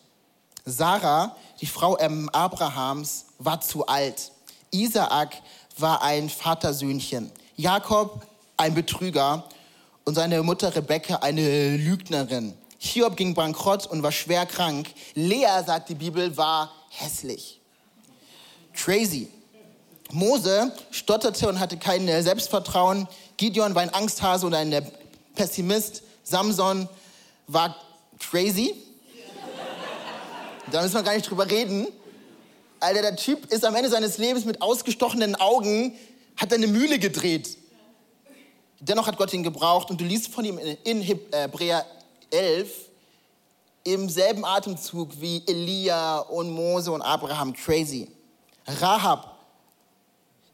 Sarah, 0.65 1.35
die 1.61 1.67
Frau 1.67 1.97
Abrahams, 2.33 3.27
war 3.37 3.61
zu 3.61 3.85
alt. 3.87 4.31
Isaak 4.71 5.41
war 5.77 6.01
ein 6.01 6.29
Vatersöhnchen. 6.29 7.31
Jakob 7.55 8.25
ein 8.57 8.73
Betrüger 8.73 9.45
und 10.03 10.15
seine 10.15 10.43
Mutter 10.43 10.75
Rebekka 10.75 11.17
eine 11.17 11.77
Lügnerin. 11.77 12.57
Hiob 12.85 13.17
ging 13.17 13.33
bankrott 13.33 13.87
und 13.87 14.03
war 14.03 14.11
schwer 14.11 14.45
krank. 14.45 14.89
Lea, 15.13 15.63
sagt 15.65 15.89
die 15.89 15.95
Bibel, 15.95 16.35
war 16.37 16.71
hässlich. 16.89 17.59
Crazy. 18.73 19.29
Mose 20.11 20.71
stotterte 20.91 21.49
und 21.49 21.59
hatte 21.59 21.77
kein 21.77 22.07
Selbstvertrauen. 22.21 23.07
Gideon 23.37 23.75
war 23.75 23.81
ein 23.81 23.93
Angsthase 23.93 24.45
und 24.45 24.53
ein 24.53 24.85
Pessimist. 25.33 26.03
Samson 26.23 26.87
war 27.47 27.75
crazy. 28.19 28.75
Da 30.71 30.81
müssen 30.81 30.95
wir 30.95 31.03
gar 31.03 31.15
nicht 31.15 31.29
drüber 31.29 31.49
reden. 31.49 31.87
Alter, 32.79 33.01
der 33.01 33.15
Typ 33.15 33.51
ist 33.51 33.63
am 33.65 33.75
Ende 33.75 33.89
seines 33.89 34.17
Lebens 34.17 34.45
mit 34.45 34.61
ausgestochenen 34.61 35.35
Augen, 35.35 35.97
hat 36.37 36.53
eine 36.53 36.67
Mühle 36.67 36.99
gedreht. 36.99 37.57
Dennoch 38.79 39.07
hat 39.07 39.17
Gott 39.17 39.33
ihn 39.33 39.43
gebraucht 39.43 39.89
und 39.89 40.01
du 40.01 40.05
liest 40.05 40.27
von 40.27 40.45
ihm 40.45 40.59
in 40.83 41.01
Hebräer 41.01 41.85
11 42.31 42.89
im 43.83 44.09
selben 44.09 44.43
Atemzug 44.43 45.09
wie 45.21 45.43
Elia 45.45 46.19
und 46.19 46.51
Mose 46.51 46.91
und 46.91 47.01
Abraham. 47.01 47.53
Crazy. 47.53 48.09
Rahab, 48.67 49.37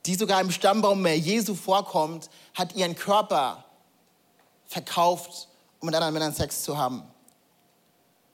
die 0.05 0.15
sogar 0.15 0.41
im 0.41 0.51
Stammbaum 0.51 1.05
Jesu 1.07 1.55
vorkommt, 1.55 2.29
hat 2.53 2.75
ihren 2.75 2.95
Körper 2.95 3.63
verkauft, 4.65 5.47
um 5.79 5.85
mit 5.85 5.95
anderen 5.95 6.13
Männern 6.13 6.33
Sex 6.33 6.63
zu 6.63 6.77
haben. 6.77 7.03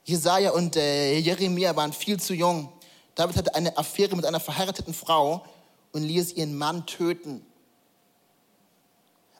Jesaja 0.04 0.52
und 0.52 0.74
äh, 0.76 1.18
Jeremia 1.18 1.76
waren 1.76 1.92
viel 1.92 2.18
zu 2.18 2.34
jung. 2.34 2.72
David 3.14 3.36
hatte 3.36 3.54
eine 3.54 3.76
Affäre 3.76 4.16
mit 4.16 4.24
einer 4.24 4.40
verheirateten 4.40 4.94
Frau 4.94 5.44
und 5.92 6.02
ließ 6.02 6.32
ihren 6.32 6.56
Mann 6.56 6.86
töten. 6.86 7.44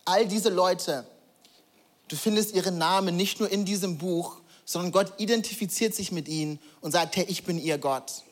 All 0.04 0.26
diese 0.26 0.50
Leute, 0.50 1.06
du 2.08 2.16
findest 2.16 2.54
ihre 2.54 2.72
Namen 2.72 3.16
nicht 3.16 3.40
nur 3.40 3.50
in 3.50 3.64
diesem 3.64 3.98
Buch, 3.98 4.40
sondern 4.64 4.92
Gott 4.92 5.12
identifiziert 5.18 5.94
sich 5.94 6.12
mit 6.12 6.28
ihnen 6.28 6.58
und 6.80 6.92
sagt, 6.92 7.16
hey, 7.16 7.24
ich 7.28 7.44
bin 7.44 7.58
ihr 7.58 7.78
Gott. 7.78 8.24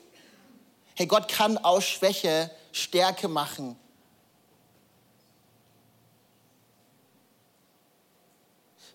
Hey, 0.94 1.06
Gott 1.06 1.28
kann 1.28 1.58
aus 1.58 1.84
Schwäche 1.84 2.50
Stärke 2.72 3.28
machen. 3.28 3.76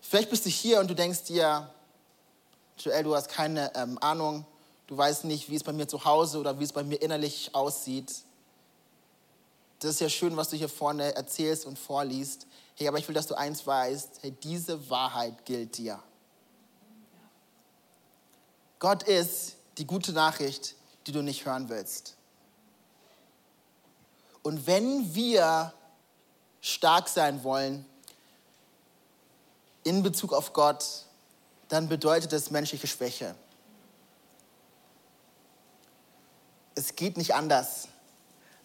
Vielleicht 0.00 0.30
bist 0.30 0.44
du 0.44 0.50
hier 0.50 0.78
und 0.78 0.90
du 0.90 0.94
denkst 0.94 1.22
dir, 1.24 1.70
Joel, 2.78 3.04
du 3.04 3.14
hast 3.14 3.28
keine 3.28 3.74
ähm, 3.74 3.98
Ahnung, 4.00 4.44
du 4.86 4.96
weißt 4.96 5.24
nicht, 5.24 5.48
wie 5.48 5.56
es 5.56 5.62
bei 5.62 5.72
mir 5.72 5.88
zu 5.88 6.04
Hause 6.04 6.38
oder 6.38 6.58
wie 6.58 6.64
es 6.64 6.72
bei 6.72 6.82
mir 6.82 7.00
innerlich 7.00 7.54
aussieht. 7.54 8.12
Das 9.78 9.92
ist 9.92 10.00
ja 10.00 10.08
schön, 10.08 10.36
was 10.36 10.50
du 10.50 10.56
hier 10.56 10.68
vorne 10.68 11.14
erzählst 11.14 11.66
und 11.66 11.78
vorliest. 11.78 12.46
Hey, 12.76 12.88
aber 12.88 12.98
ich 12.98 13.06
will, 13.06 13.14
dass 13.14 13.26
du 13.26 13.34
eins 13.34 13.66
weißt, 13.66 14.20
hey, 14.22 14.30
diese 14.30 14.88
Wahrheit 14.90 15.44
gilt 15.44 15.76
dir. 15.78 16.02
Gott 18.78 19.04
ist 19.04 19.54
die 19.78 19.86
gute 19.86 20.12
Nachricht, 20.12 20.74
die 21.06 21.12
du 21.12 21.22
nicht 21.22 21.44
hören 21.44 21.68
willst. 21.68 22.16
Und 24.42 24.66
wenn 24.66 25.14
wir 25.14 25.72
stark 26.60 27.08
sein 27.08 27.44
wollen 27.44 27.84
in 29.84 30.02
Bezug 30.02 30.32
auf 30.32 30.52
Gott, 30.52 30.84
dann 31.68 31.88
bedeutet 31.88 32.32
es 32.32 32.50
menschliche 32.50 32.86
Schwäche. 32.86 33.34
Es 36.74 36.96
geht 36.96 37.16
nicht 37.16 37.34
anders, 37.34 37.88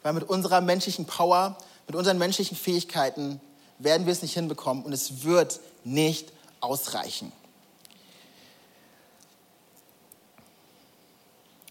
weil 0.02 0.14
mit 0.14 0.24
unserer 0.24 0.62
menschlichen 0.62 1.06
Power, 1.06 1.58
mit 1.88 1.96
unseren 1.96 2.18
menschlichen 2.18 2.58
Fähigkeiten 2.58 3.40
werden 3.80 4.06
wir 4.06 4.14
es 4.14 4.22
nicht 4.22 4.34
hinbekommen 4.34 4.84
und 4.84 4.94
es 4.94 5.24
wird 5.24 5.60
nicht 5.84 6.32
ausreichen. 6.60 7.32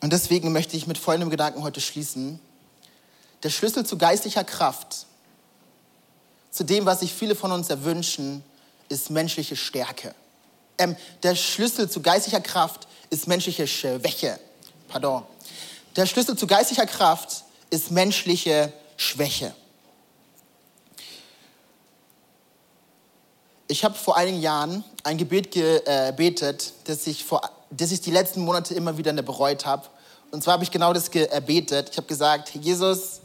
Und 0.03 0.12
deswegen 0.12 0.53
möchte 0.53 0.77
ich 0.77 0.87
mit 0.87 0.99
folgendem 0.99 1.31
Gedanken 1.31 1.62
heute 1.62 1.81
schließen. 1.81 2.38
Der 3.42 3.51
Schlüssel 3.51 3.85
zu 3.85 3.99
geistlicher 3.99 4.45
Kraft, 4.45 5.07
zu 6.51 6.64
dem, 6.64 6.87
was 6.87 7.01
sich 7.01 7.12
viele 7.12 7.35
von 7.35 7.53
uns 7.53 7.69
erwünschen, 7.71 8.45
ist 8.88 9.11
menschliche 9.11 9.57
Stärke. 9.57 10.14
Ähm, 10.79 10.97
der 11.23 11.35
Schlüssel 11.35 11.90
zu 11.90 12.03
geistlicher 12.03 12.40
Kraft 12.40 12.87
ist 13.11 13.27
menschliche 13.27 13.66
Schwäche. 13.66 14.38
Pardon. 14.88 15.25
Der 15.97 16.07
Schlüssel 16.07 16.37
zu 16.37 16.47
geistlicher 16.47 16.87
Kraft 16.87 17.45
ist 17.71 17.90
menschliche 17.90 18.73
Schwäche. 18.97 19.55
Ich 23.68 23.85
habe 23.85 23.94
vor 23.96 24.16
einigen 24.16 24.40
Jahren 24.40 24.85
ein 25.02 25.18
Gebet 25.18 25.50
gebetet, 25.50 26.72
das 26.85 27.07
ich, 27.09 27.24
vor, 27.24 27.40
das 27.70 27.90
ich 27.90 28.00
die 28.00 28.12
letzten 28.12 28.44
Monate 28.44 28.74
immer 28.74 28.96
wieder 28.96 29.12
bereut 29.22 29.66
habe. 29.66 29.88
Und 30.31 30.44
zwar 30.44 30.55
habe 30.55 30.64
ich 30.64 30.70
genau 30.70 30.92
das 30.92 31.11
gebetet. 31.11 31.88
Ich 31.90 31.96
habe 31.96 32.07
gesagt, 32.07 32.50
Jesus, 32.50 33.20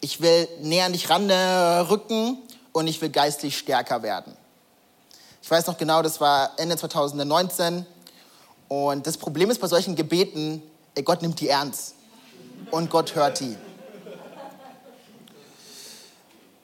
ich 0.00 0.20
will 0.20 0.46
näher 0.60 0.84
an 0.84 0.92
dich 0.92 1.08
ranrücken 1.08 2.38
und 2.72 2.86
ich 2.86 3.00
will 3.00 3.08
geistlich 3.08 3.56
stärker 3.56 4.02
werden. 4.02 4.36
Ich 5.42 5.50
weiß 5.50 5.66
noch 5.66 5.78
genau, 5.78 6.02
das 6.02 6.20
war 6.20 6.52
Ende 6.58 6.76
2019. 6.76 7.86
Und 8.68 9.06
das 9.06 9.16
Problem 9.16 9.50
ist 9.50 9.58
bei 9.58 9.68
solchen 9.68 9.96
Gebeten, 9.96 10.62
ey, 10.94 11.02
Gott 11.02 11.22
nimmt 11.22 11.40
die 11.40 11.48
ernst. 11.48 11.94
Und 12.70 12.90
Gott 12.90 13.14
hört 13.14 13.40
die. 13.40 13.56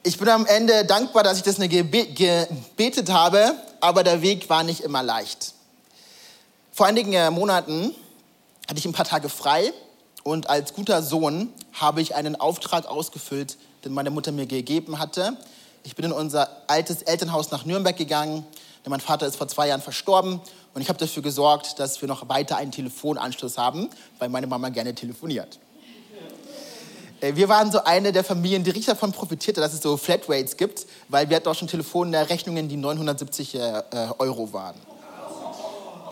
Ich 0.06 0.18
bin 0.18 0.28
am 0.28 0.44
Ende 0.44 0.84
dankbar, 0.84 1.22
dass 1.22 1.38
ich 1.38 1.44
das 1.44 1.56
gebetet 1.56 3.10
habe, 3.10 3.54
aber 3.80 4.04
der 4.04 4.20
Weg 4.20 4.50
war 4.50 4.62
nicht 4.62 4.80
immer 4.80 5.02
leicht. 5.02 5.54
Vor 6.72 6.84
einigen 6.84 7.14
äh, 7.14 7.30
Monaten 7.30 7.94
hatte 8.68 8.78
ich 8.78 8.84
ein 8.84 8.92
paar 8.92 9.06
Tage 9.06 9.30
frei 9.30 9.72
und 10.22 10.50
als 10.50 10.74
guter 10.74 11.02
Sohn 11.02 11.48
habe 11.72 12.02
ich 12.02 12.14
einen 12.14 12.36
Auftrag 12.38 12.84
ausgefüllt, 12.84 13.56
den 13.86 13.94
meine 13.94 14.10
Mutter 14.10 14.30
mir 14.30 14.44
gegeben 14.44 14.98
hatte. 14.98 15.38
Ich 15.84 15.96
bin 15.96 16.04
in 16.04 16.12
unser 16.12 16.50
altes 16.66 17.00
Elternhaus 17.00 17.50
nach 17.50 17.64
Nürnberg 17.64 17.96
gegangen, 17.96 18.44
Denn 18.84 18.90
mein 18.90 19.00
Vater 19.00 19.26
ist 19.26 19.36
vor 19.36 19.48
zwei 19.48 19.68
Jahren 19.68 19.80
verstorben 19.80 20.38
und 20.74 20.82
ich 20.82 20.90
habe 20.90 20.98
dafür 20.98 21.22
gesorgt, 21.22 21.78
dass 21.78 22.02
wir 22.02 22.08
noch 22.08 22.28
weiter 22.28 22.58
einen 22.58 22.72
Telefonanschluss 22.72 23.56
haben, 23.56 23.88
weil 24.18 24.28
meine 24.28 24.48
Mama 24.48 24.68
gerne 24.68 24.94
telefoniert. 24.94 25.58
Äh, 27.24 27.37
wir 27.37 27.48
waren 27.48 27.70
so 27.72 27.82
eine 27.84 28.12
der 28.12 28.24
Familien, 28.24 28.64
die 28.64 28.70
richtig 28.70 28.87
davon 28.87 29.12
profitierte, 29.12 29.60
dass 29.60 29.72
es 29.72 29.82
so 29.82 29.96
Flatrates 29.96 30.56
gibt, 30.56 30.87
weil 31.08 31.28
wir 31.28 31.37
hatten 31.37 31.48
auch 31.48 31.54
schon 31.54 31.68
Telefonrechnungen, 31.68 32.68
die 32.68 32.76
970 32.76 33.54
äh, 33.54 33.82
Euro 34.18 34.52
waren. 34.52 34.76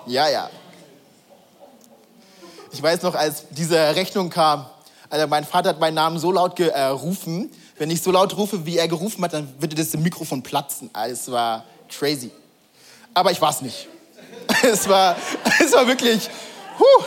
Ja, 0.07 0.29
ja. 0.29 0.51
Ich 2.73 2.83
weiß 2.83 3.03
noch, 3.03 3.15
als 3.15 3.45
diese 3.51 3.77
Rechnung 3.95 4.31
kam, 4.31 4.65
also 5.11 5.27
mein 5.27 5.45
Vater 5.45 5.71
hat 5.71 5.81
meinen 5.81 5.95
Namen 5.95 6.19
so 6.19 6.33
laut 6.33 6.57
gerufen, 6.57 7.53
wenn 7.77 7.91
ich 7.91 8.01
so 8.01 8.11
laut 8.11 8.35
rufe, 8.37 8.65
wie 8.65 8.79
er 8.79 8.89
gerufen 8.89 9.23
hat, 9.23 9.35
dann 9.35 9.53
würde 9.59 9.77
das 9.77 9.93
im 9.93 10.03
Mikrofon 10.03 10.43
platzen. 10.43 10.89
Also 10.93 11.13
es 11.13 11.31
war 11.31 11.65
crazy. 11.91 12.31
Aber 13.13 13.31
ich 13.31 13.41
war 13.41 13.51
es 13.51 13.61
nicht. 13.61 13.89
Es 14.63 14.89
war, 14.89 15.17
es 15.61 15.73
war 15.73 15.87
wirklich, 15.87 16.29
huh. 16.79 17.05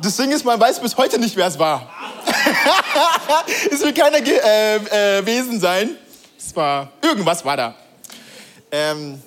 Das 0.00 0.16
Ding 0.16 0.30
ist, 0.30 0.44
man 0.44 0.58
weiß 0.58 0.80
bis 0.80 0.96
heute 0.96 1.18
nicht, 1.18 1.36
wer 1.36 1.46
es 1.46 1.58
war. 1.58 1.88
es 3.70 3.80
wird 3.80 3.96
keiner 3.96 4.18
äh, 4.18 4.76
äh, 4.76 5.20
gewesen 5.20 5.60
sein. 5.60 5.96
Es 6.38 6.54
war, 6.56 6.90
irgendwas 7.02 7.44
war 7.44 7.56
da. 7.56 7.74
Ähm, 8.70 9.22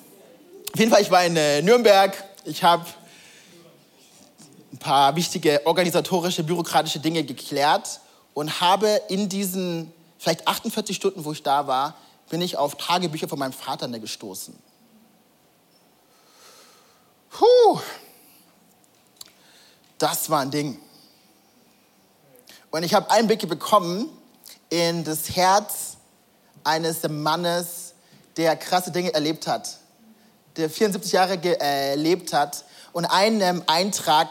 auf 0.73 0.79
jeden 0.79 0.91
Fall, 0.91 1.01
ich 1.01 1.11
war 1.11 1.23
in 1.23 1.35
äh, 1.35 1.61
Nürnberg. 1.61 2.11
Ich 2.45 2.63
habe 2.63 2.85
ein 4.71 4.77
paar 4.77 5.15
wichtige 5.15 5.61
organisatorische, 5.65 6.43
bürokratische 6.43 6.99
Dinge 6.99 7.23
geklärt 7.23 7.99
und 8.33 8.59
habe 8.59 9.01
in 9.09 9.29
diesen 9.29 9.93
vielleicht 10.17 10.47
48 10.47 10.95
Stunden, 10.95 11.25
wo 11.25 11.31
ich 11.31 11.43
da 11.43 11.67
war, 11.67 11.95
bin 12.29 12.41
ich 12.41 12.57
auf 12.57 12.75
Tagebücher 12.75 13.27
von 13.27 13.37
meinem 13.37 13.53
Vater 13.53 13.87
gestoßen. 13.87 14.55
Puh, 17.29 17.79
das 19.97 20.29
war 20.29 20.41
ein 20.41 20.51
Ding. 20.51 20.79
Und 22.73 22.81
ich 22.81 22.95
habe 22.95 23.11
Einblicke 23.11 23.45
bekommen 23.45 24.09
in 24.71 25.03
das 25.03 25.35
Herz 25.35 25.97
eines 26.63 27.07
Mannes, 27.07 27.93
der 28.35 28.55
krasse 28.55 28.89
Dinge 28.89 29.13
erlebt 29.13 29.45
hat, 29.45 29.77
der 30.57 30.71
74 30.71 31.11
Jahre 31.11 31.37
gelebt 31.37 32.33
hat. 32.33 32.65
Und 32.91 33.05
ein 33.05 33.41
ähm, 33.41 33.61
Eintrag 33.67 34.29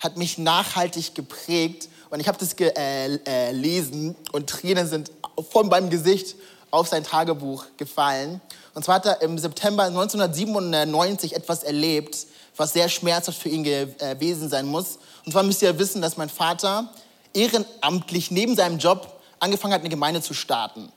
hat 0.00 0.16
mich 0.16 0.38
nachhaltig 0.38 1.14
geprägt. 1.14 1.88
Und 2.10 2.18
ich 2.18 2.26
habe 2.26 2.36
das 2.36 2.56
gelesen 2.56 4.16
und 4.32 4.50
Tränen 4.50 4.88
sind 4.88 5.12
von 5.52 5.68
meinem 5.68 5.88
Gesicht 5.88 6.34
auf 6.72 6.88
sein 6.88 7.04
Tagebuch 7.04 7.66
gefallen. 7.76 8.40
Und 8.74 8.84
zwar 8.84 8.96
hat 8.96 9.06
er 9.06 9.22
im 9.22 9.38
September 9.38 9.84
1997 9.84 11.36
etwas 11.36 11.62
erlebt, 11.62 12.26
was 12.56 12.72
sehr 12.72 12.88
schmerzhaft 12.88 13.40
für 13.40 13.50
ihn 13.50 13.62
gewesen 13.62 14.48
sein 14.48 14.66
muss. 14.66 14.98
Und 15.24 15.30
zwar 15.30 15.44
müsst 15.44 15.62
ihr 15.62 15.78
wissen, 15.78 16.02
dass 16.02 16.16
mein 16.16 16.28
Vater 16.28 16.90
ehrenamtlich 17.34 18.30
neben 18.30 18.56
seinem 18.56 18.78
Job 18.78 19.20
angefangen 19.40 19.74
hat, 19.74 19.80
eine 19.80 19.90
Gemeinde 19.90 20.22
zu 20.22 20.32
starten. 20.32 20.90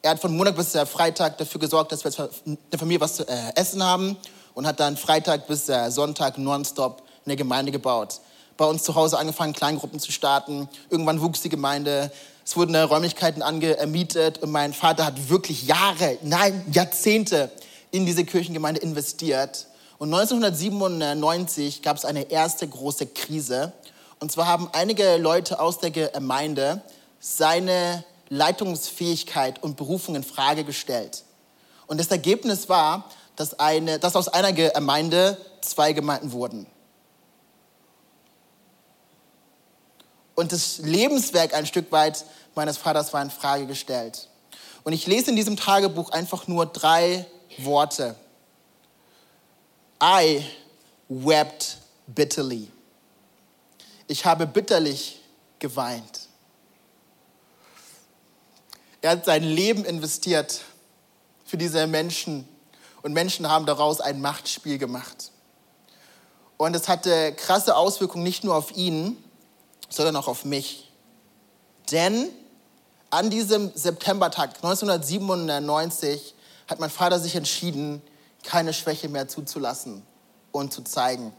Er 0.00 0.12
hat 0.12 0.20
von 0.20 0.34
Montag 0.36 0.56
bis 0.56 0.72
Freitag 0.90 1.38
dafür 1.38 1.60
gesorgt, 1.60 1.92
dass 1.92 2.04
wir 2.04 2.30
in 2.46 2.56
der 2.70 2.78
Familie 2.78 3.00
was 3.00 3.16
zu 3.16 3.28
äh, 3.28 3.52
essen 3.56 3.82
haben 3.82 4.16
und 4.54 4.66
hat 4.66 4.80
dann 4.80 4.96
Freitag 4.96 5.46
bis 5.46 5.66
Sonntag 5.66 6.38
nonstop 6.38 7.02
eine 7.24 7.36
Gemeinde 7.36 7.72
gebaut. 7.72 8.20
Bei 8.56 8.64
uns 8.64 8.82
zu 8.82 8.94
Hause 8.94 9.18
angefangen, 9.18 9.52
Kleingruppen 9.52 10.00
zu 10.00 10.10
starten. 10.10 10.68
Irgendwann 10.90 11.20
wuchs 11.20 11.42
die 11.42 11.48
Gemeinde. 11.48 12.10
Es 12.44 12.56
wurden 12.56 12.74
äh, 12.74 12.80
Räumlichkeiten 12.80 13.42
angemietet 13.42 14.38
und 14.38 14.50
mein 14.50 14.72
Vater 14.72 15.04
hat 15.04 15.28
wirklich 15.28 15.66
Jahre, 15.66 16.18
nein, 16.22 16.64
Jahrzehnte 16.72 17.50
in 17.90 18.06
diese 18.06 18.24
Kirchengemeinde 18.24 18.80
investiert. 18.80 19.66
Und 19.98 20.12
1997 20.12 21.82
gab 21.82 21.96
es 21.96 22.04
eine 22.04 22.30
erste 22.30 22.66
große 22.66 23.06
Krise 23.06 23.72
und 24.20 24.32
zwar 24.32 24.46
haben 24.46 24.68
einige 24.72 25.16
Leute 25.16 25.60
aus 25.60 25.78
der 25.78 25.90
Gemeinde 25.90 26.82
seine 27.20 28.04
Leitungsfähigkeit 28.28 29.62
und 29.62 29.76
Berufung 29.76 30.16
in 30.16 30.24
Frage 30.24 30.64
gestellt. 30.64 31.24
Und 31.86 31.98
das 31.98 32.08
Ergebnis 32.08 32.68
war, 32.68 33.08
dass, 33.36 33.58
eine, 33.58 33.98
dass 33.98 34.16
aus 34.16 34.28
einer 34.28 34.52
Gemeinde 34.52 35.38
zwei 35.60 35.92
Gemeinden 35.92 36.32
wurden. 36.32 36.66
Und 40.34 40.52
das 40.52 40.78
Lebenswerk 40.78 41.54
ein 41.54 41.66
Stück 41.66 41.90
weit 41.90 42.24
meines 42.54 42.76
Vaters 42.76 43.12
war 43.12 43.22
in 43.22 43.30
Frage 43.30 43.66
gestellt. 43.66 44.28
Und 44.84 44.92
ich 44.92 45.06
lese 45.06 45.30
in 45.30 45.36
diesem 45.36 45.56
Tagebuch 45.56 46.10
einfach 46.10 46.46
nur 46.46 46.66
drei 46.66 47.26
Worte. 47.58 48.14
I 50.02 50.44
wept 51.08 51.78
bitterly 52.06 52.70
ich 54.08 54.24
habe 54.24 54.46
bitterlich 54.46 55.20
geweint. 55.58 56.28
Er 59.00 59.10
hat 59.12 59.26
sein 59.26 59.44
Leben 59.44 59.84
investiert 59.84 60.62
für 61.44 61.56
diese 61.56 61.86
Menschen 61.86 62.48
und 63.02 63.12
Menschen 63.12 63.48
haben 63.48 63.64
daraus 63.64 64.00
ein 64.00 64.20
Machtspiel 64.20 64.78
gemacht. 64.78 65.30
Und 66.56 66.74
es 66.74 66.88
hatte 66.88 67.32
krasse 67.34 67.76
Auswirkungen 67.76 68.24
nicht 68.24 68.42
nur 68.42 68.56
auf 68.56 68.76
ihn, 68.76 69.22
sondern 69.88 70.16
auch 70.16 70.26
auf 70.26 70.44
mich. 70.44 70.90
Denn 71.92 72.28
an 73.10 73.30
diesem 73.30 73.70
Septembertag 73.74 74.56
1997 74.56 76.34
hat 76.66 76.80
mein 76.80 76.90
Vater 76.90 77.20
sich 77.20 77.36
entschieden, 77.36 78.02
keine 78.42 78.74
Schwäche 78.74 79.08
mehr 79.08 79.28
zuzulassen 79.28 80.02
und 80.52 80.72
zu 80.72 80.82
zeigen. 80.82 81.32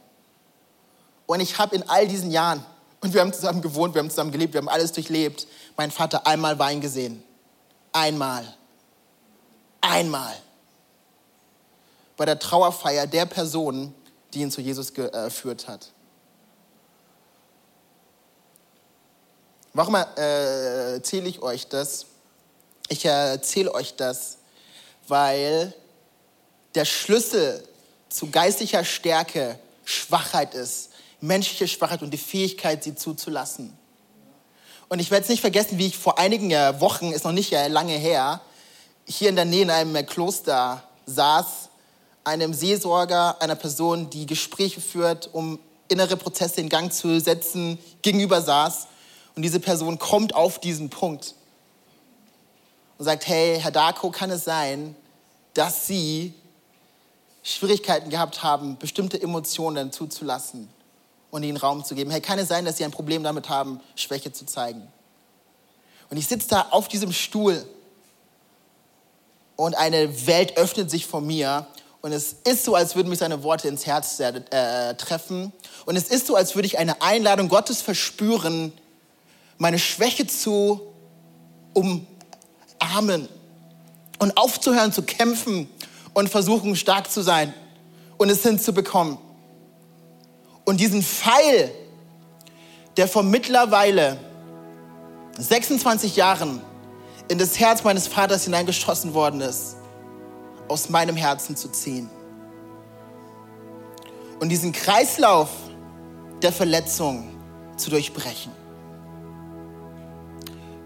Und 1.29 1.41
ich 1.41 1.59
habe 1.59 1.75
in 1.75 1.87
all 1.87 2.07
diesen 2.07 2.31
Jahren, 2.31 2.65
und 3.01 3.13
wir 3.13 3.21
haben 3.21 3.31
zusammen 3.31 3.61
gewohnt, 3.61 3.93
wir 3.93 3.99
haben 3.99 4.09
zusammen 4.09 4.31
gelebt, 4.31 4.55
wir 4.55 4.61
haben 4.61 4.67
alles 4.67 4.93
durchlebt, 4.93 5.45
meinen 5.77 5.91
Vater 5.91 6.25
einmal 6.25 6.57
Wein 6.57 6.81
gesehen. 6.81 7.23
Einmal. 7.91 8.51
Einmal. 9.79 10.35
Bei 12.17 12.25
der 12.25 12.39
Trauerfeier 12.39 13.05
der 13.05 13.27
Person, 13.27 13.93
die 14.33 14.39
ihn 14.39 14.49
zu 14.49 14.59
Jesus 14.59 14.91
geführt 14.91 15.67
hat. 15.67 15.91
Warum 19.73 19.93
äh, 19.93 20.93
erzähle 20.95 21.29
ich 21.29 21.43
euch 21.43 21.67
das? 21.67 22.07
Ich 22.87 23.05
erzähle 23.05 23.71
euch 23.75 23.95
das, 23.95 24.39
weil 25.07 25.75
der 26.73 26.85
Schlüssel 26.85 27.63
zu 28.09 28.31
geistlicher 28.31 28.83
Stärke 28.83 29.59
Schwachheit 29.85 30.55
ist 30.55 30.89
menschliche 31.21 31.67
Schwachheit 31.67 32.01
und 32.01 32.11
die 32.11 32.17
Fähigkeit, 32.17 32.83
sie 32.83 32.95
zuzulassen. 32.95 33.77
Und 34.87 34.99
ich 34.99 35.11
werde 35.11 35.23
es 35.23 35.29
nicht 35.29 35.41
vergessen, 35.41 35.77
wie 35.77 35.87
ich 35.87 35.97
vor 35.97 36.17
einigen 36.17 36.51
Wochen, 36.79 37.11
ist 37.11 37.23
noch 37.25 37.31
nicht 37.31 37.51
lange 37.51 37.93
her, 37.93 38.41
hier 39.05 39.29
in 39.29 39.35
der 39.35 39.45
Nähe 39.45 39.63
in 39.63 39.69
einem 39.69 40.05
Kloster 40.05 40.83
saß, 41.05 41.69
einem 42.23 42.53
Seelsorger, 42.53 43.41
einer 43.41 43.55
Person, 43.55 44.09
die 44.09 44.25
Gespräche 44.25 44.81
führt, 44.81 45.29
um 45.33 45.59
innere 45.87 46.15
Prozesse 46.15 46.61
in 46.61 46.69
Gang 46.69 46.93
zu 46.93 47.19
setzen, 47.19 47.79
gegenüber 48.01 48.41
saß. 48.41 48.87
Und 49.35 49.41
diese 49.41 49.59
Person 49.59 49.97
kommt 49.97 50.35
auf 50.35 50.59
diesen 50.59 50.89
Punkt 50.89 51.33
und 52.97 53.05
sagt, 53.05 53.27
hey, 53.27 53.59
Herr 53.59 53.71
Darko, 53.71 54.11
kann 54.11 54.29
es 54.29 54.43
sein, 54.43 54.95
dass 55.53 55.87
Sie 55.87 56.33
Schwierigkeiten 57.41 58.09
gehabt 58.09 58.43
haben, 58.43 58.77
bestimmte 58.77 59.19
Emotionen 59.21 59.91
zuzulassen? 59.91 60.69
Und 61.31 61.43
ihnen 61.43 61.57
Raum 61.57 61.83
zu 61.83 61.95
geben. 61.95 62.11
Hey, 62.11 62.21
kann 62.21 62.39
es 62.39 62.47
sein, 62.47 62.65
dass 62.65 62.77
sie 62.77 62.85
ein 62.85 62.91
Problem 62.91 63.23
damit 63.23 63.49
haben, 63.49 63.79
Schwäche 63.95 64.31
zu 64.31 64.45
zeigen? 64.45 64.87
Und 66.09 66.17
ich 66.17 66.27
sitze 66.27 66.49
da 66.49 66.67
auf 66.71 66.87
diesem 66.87 67.11
Stuhl 67.11 67.63
und 69.55 69.77
eine 69.77 70.25
Welt 70.27 70.57
öffnet 70.57 70.89
sich 70.89 71.05
vor 71.05 71.21
mir 71.21 71.67
und 72.01 72.13
es 72.13 72.33
ist 72.45 72.63
so, 72.63 72.75
als 72.75 72.95
würden 72.95 73.09
mich 73.09 73.19
seine 73.19 73.43
Worte 73.43 73.67
ins 73.67 73.85
Herz 73.85 74.19
äh, 74.19 74.95
treffen. 74.95 75.51
Und 75.85 75.97
es 75.97 76.05
ist 76.05 76.27
so, 76.27 76.35
als 76.35 76.55
würde 76.55 76.65
ich 76.65 76.77
eine 76.77 77.01
Einladung 77.01 77.49
Gottes 77.49 77.81
verspüren, 77.81 78.71
meine 79.57 79.79
Schwäche 79.79 80.25
zu 80.25 80.79
umarmen 81.73 83.27
und 84.19 84.37
aufzuhören 84.37 84.93
zu 84.93 85.01
kämpfen 85.01 85.69
und 86.13 86.29
versuchen 86.29 86.75
stark 86.77 87.11
zu 87.11 87.21
sein 87.21 87.53
und 88.17 88.29
es 88.29 88.43
hinzubekommen. 88.43 89.17
Und 90.69 90.79
diesen 90.79 91.01
Pfeil, 91.01 91.71
der 92.95 93.07
vor 93.07 93.23
mittlerweile 93.23 94.19
26 95.35 96.15
Jahren 96.15 96.61
in 97.27 97.39
das 97.39 97.59
Herz 97.59 97.83
meines 97.83 98.07
Vaters 98.07 98.43
hineingeschossen 98.43 99.15
worden 99.15 99.41
ist, 99.41 99.77
aus 100.67 100.89
meinem 100.89 101.15
Herzen 101.15 101.55
zu 101.55 101.69
ziehen. 101.69 102.07
Und 104.39 104.49
diesen 104.49 104.71
Kreislauf 104.71 105.49
der 106.43 106.51
Verletzung 106.51 107.35
zu 107.75 107.89
durchbrechen. 107.89 108.51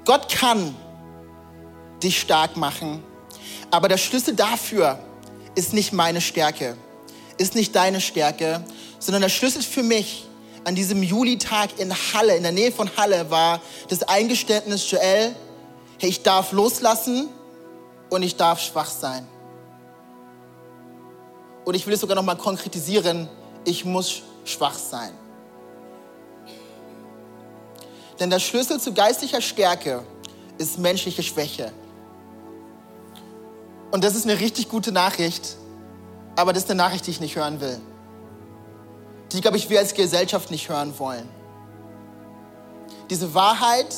Gott 0.05 0.29
kann 0.33 0.73
dich 2.01 2.21
stark 2.21 2.55
machen, 2.55 3.03
aber 3.69 3.89
der 3.89 3.97
Schlüssel 3.97 4.33
dafür 4.33 4.97
ist 5.55 5.73
nicht 5.73 5.91
meine 5.91 6.21
Stärke, 6.21 6.77
ist 7.37 7.53
nicht 7.53 7.75
deine 7.75 7.99
Stärke, 7.99 8.63
sondern 9.03 9.21
der 9.21 9.29
Schlüssel 9.29 9.61
für 9.61 9.83
mich 9.83 10.25
an 10.63 10.75
diesem 10.75 11.03
Julitag 11.03 11.77
in 11.77 11.93
Halle, 11.93 12.37
in 12.37 12.43
der 12.43 12.53
Nähe 12.53 12.71
von 12.71 12.89
Halle, 12.95 13.29
war 13.29 13.59
das 13.89 14.03
Eingeständnis, 14.03 14.89
Joel, 14.89 15.35
hey, 15.99 16.09
ich 16.09 16.23
darf 16.23 16.53
loslassen 16.53 17.27
und 18.09 18.23
ich 18.23 18.37
darf 18.37 18.61
schwach 18.61 18.89
sein. 18.89 19.27
Und 21.65 21.75
ich 21.75 21.85
will 21.85 21.93
es 21.93 21.99
sogar 21.99 22.15
noch 22.15 22.23
mal 22.23 22.37
konkretisieren, 22.37 23.27
ich 23.65 23.83
muss 23.83 24.21
schwach 24.45 24.77
sein. 24.77 25.11
Denn 28.19 28.29
der 28.29 28.39
Schlüssel 28.39 28.79
zu 28.79 28.93
geistlicher 28.93 29.41
Stärke 29.41 30.01
ist 30.57 30.77
menschliche 30.77 31.23
Schwäche. 31.23 31.73
Und 33.91 34.03
das 34.03 34.15
ist 34.15 34.25
eine 34.25 34.39
richtig 34.39 34.69
gute 34.69 34.93
Nachricht, 34.93 35.57
aber 36.37 36.53
das 36.53 36.63
ist 36.63 36.69
eine 36.69 36.77
Nachricht, 36.77 37.05
die 37.05 37.11
ich 37.11 37.19
nicht 37.19 37.35
hören 37.35 37.59
will. 37.59 37.81
Die, 39.33 39.41
glaube 39.41 39.57
ich, 39.57 39.67
wir 39.71 39.79
als 39.79 39.95
Gesellschaft 39.95 40.51
nicht 40.51 40.69
hören 40.69 40.97
wollen. 40.99 41.27
Diese 43.09 43.33
Wahrheit, 43.33 43.95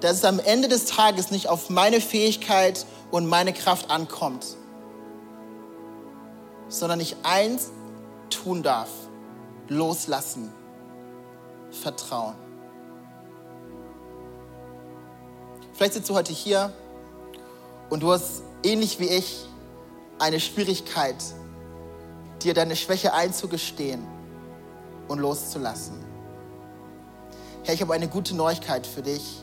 dass 0.00 0.16
es 0.16 0.24
am 0.24 0.40
Ende 0.40 0.66
des 0.66 0.86
Tages 0.86 1.30
nicht 1.30 1.48
auf 1.48 1.70
meine 1.70 2.00
Fähigkeit 2.00 2.84
und 3.12 3.26
meine 3.26 3.52
Kraft 3.52 3.90
ankommt, 3.90 4.56
sondern 6.68 6.98
ich 6.98 7.16
eins 7.22 7.70
tun 8.28 8.64
darf, 8.64 8.88
loslassen, 9.68 10.52
vertrauen. 11.70 12.34
Vielleicht 15.74 15.94
sitzt 15.94 16.10
du 16.10 16.14
heute 16.14 16.32
hier 16.32 16.72
und 17.88 18.02
du 18.02 18.10
hast 18.10 18.42
ähnlich 18.64 18.98
wie 18.98 19.08
ich 19.08 19.46
eine 20.18 20.40
Schwierigkeit, 20.40 21.16
dir 22.42 22.52
deine 22.52 22.74
Schwäche 22.74 23.14
einzugestehen 23.14 24.19
und 25.10 25.18
loszulassen. 25.18 25.96
Herr, 27.64 27.74
ich 27.74 27.82
habe 27.82 27.92
eine 27.92 28.08
gute 28.08 28.34
Neuigkeit 28.34 28.86
für 28.86 29.02
dich. 29.02 29.42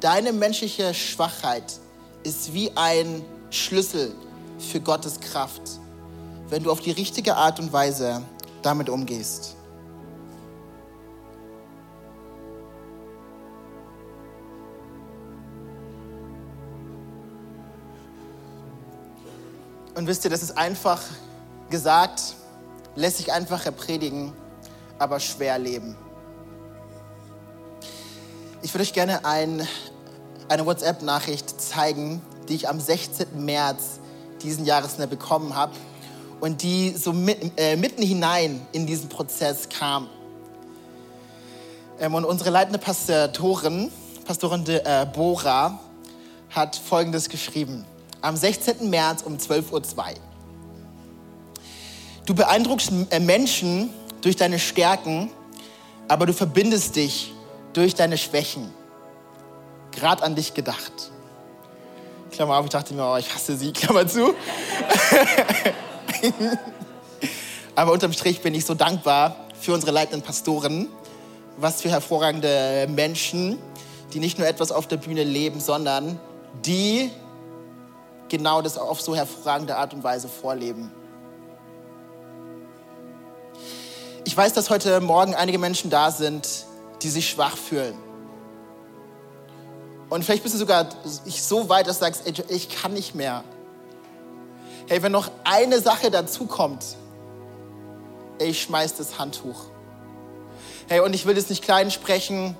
Deine 0.00 0.32
menschliche 0.32 0.94
Schwachheit 0.94 1.78
ist 2.22 2.54
wie 2.54 2.72
ein 2.76 3.24
Schlüssel 3.50 4.14
für 4.58 4.80
Gottes 4.80 5.20
Kraft, 5.20 5.62
wenn 6.48 6.62
du 6.62 6.72
auf 6.72 6.80
die 6.80 6.92
richtige 6.92 7.36
Art 7.36 7.60
und 7.60 7.72
Weise 7.72 8.22
damit 8.62 8.88
umgehst. 8.88 9.54
Und 19.94 20.06
wisst 20.06 20.24
ihr, 20.24 20.30
das 20.30 20.42
ist 20.42 20.56
einfach 20.56 21.02
gesagt, 21.68 22.34
lässt 22.98 23.18
sich 23.18 23.32
einfacher 23.32 23.70
predigen, 23.70 24.32
aber 24.98 25.20
schwer 25.20 25.58
leben. 25.58 25.96
Ich 28.60 28.74
würde 28.74 28.82
euch 28.82 28.92
gerne 28.92 29.24
ein, 29.24 29.66
eine 30.48 30.66
WhatsApp-Nachricht 30.66 31.60
zeigen, 31.60 32.20
die 32.48 32.56
ich 32.56 32.68
am 32.68 32.80
16. 32.80 33.44
März 33.44 34.00
diesen 34.42 34.64
Jahres 34.64 34.96
bekommen 34.96 35.54
habe 35.54 35.72
und 36.40 36.62
die 36.62 36.90
so 36.90 37.12
mit, 37.12 37.52
äh, 37.56 37.76
mitten 37.76 38.02
hinein 38.02 38.66
in 38.72 38.86
diesen 38.86 39.08
Prozess 39.08 39.68
kam. 39.68 40.08
Ähm, 42.00 42.14
und 42.14 42.24
unsere 42.24 42.50
leitende 42.50 42.80
Pastorin, 42.80 43.92
Pastorin 44.24 44.64
De, 44.64 44.80
äh, 44.84 45.06
Bora, 45.06 45.78
hat 46.50 46.74
Folgendes 46.74 47.28
geschrieben. 47.28 47.84
Am 48.22 48.36
16. 48.36 48.90
März 48.90 49.22
um 49.22 49.36
12.02 49.36 49.72
Uhr. 49.72 50.27
Du 52.28 52.34
beeindruckst 52.34 52.92
äh, 53.08 53.20
Menschen 53.20 53.88
durch 54.20 54.36
deine 54.36 54.58
Stärken, 54.58 55.30
aber 56.08 56.26
du 56.26 56.34
verbindest 56.34 56.94
dich 56.94 57.32
durch 57.72 57.94
deine 57.94 58.18
Schwächen. 58.18 58.70
Gerade 59.92 60.22
an 60.22 60.34
dich 60.34 60.52
gedacht. 60.52 60.92
Klammer 62.30 62.58
auf, 62.58 62.66
ich 62.66 62.70
dachte 62.70 62.92
mir, 62.92 63.10
oh, 63.10 63.16
ich 63.16 63.34
hasse 63.34 63.56
sie, 63.56 63.72
Klammer 63.72 64.06
zu. 64.06 64.34
aber 67.74 67.92
unterm 67.92 68.12
Strich 68.12 68.42
bin 68.42 68.54
ich 68.54 68.66
so 68.66 68.74
dankbar 68.74 69.34
für 69.58 69.72
unsere 69.72 69.92
leitenden 69.92 70.20
Pastoren. 70.20 70.88
Was 71.56 71.80
für 71.80 71.88
hervorragende 71.88 72.88
Menschen, 72.90 73.58
die 74.12 74.18
nicht 74.18 74.38
nur 74.38 74.46
etwas 74.46 74.70
auf 74.70 74.86
der 74.86 74.98
Bühne 74.98 75.24
leben, 75.24 75.60
sondern 75.60 76.20
die 76.66 77.10
genau 78.28 78.60
das 78.60 78.76
auf 78.76 79.00
so 79.00 79.16
hervorragende 79.16 79.76
Art 79.76 79.94
und 79.94 80.04
Weise 80.04 80.28
vorleben. 80.28 80.92
Ich 84.28 84.36
weiß, 84.36 84.52
dass 84.52 84.68
heute 84.68 85.00
Morgen 85.00 85.34
einige 85.34 85.56
Menschen 85.56 85.88
da 85.88 86.10
sind, 86.10 86.66
die 87.00 87.08
sich 87.08 87.30
schwach 87.30 87.56
fühlen. 87.56 87.94
Und 90.10 90.22
vielleicht 90.22 90.42
bist 90.42 90.54
du 90.54 90.58
sogar 90.58 90.86
so 91.24 91.70
weit, 91.70 91.86
dass 91.86 91.98
du 91.98 92.04
sagst, 92.04 92.26
ey, 92.26 92.34
ich 92.50 92.68
kann 92.68 92.92
nicht 92.92 93.14
mehr. 93.14 93.42
Hey, 94.86 95.02
wenn 95.02 95.12
noch 95.12 95.30
eine 95.44 95.80
Sache 95.80 96.10
dazu 96.10 96.44
kommt, 96.44 96.84
ey, 98.38 98.48
ich 98.48 98.60
schmeiß 98.60 98.96
das 98.96 99.18
Handtuch. 99.18 99.64
Hey, 100.88 101.00
und 101.00 101.14
ich 101.14 101.24
will 101.24 101.34
das 101.34 101.48
nicht 101.48 101.64
klein 101.64 101.90
sprechen 101.90 102.54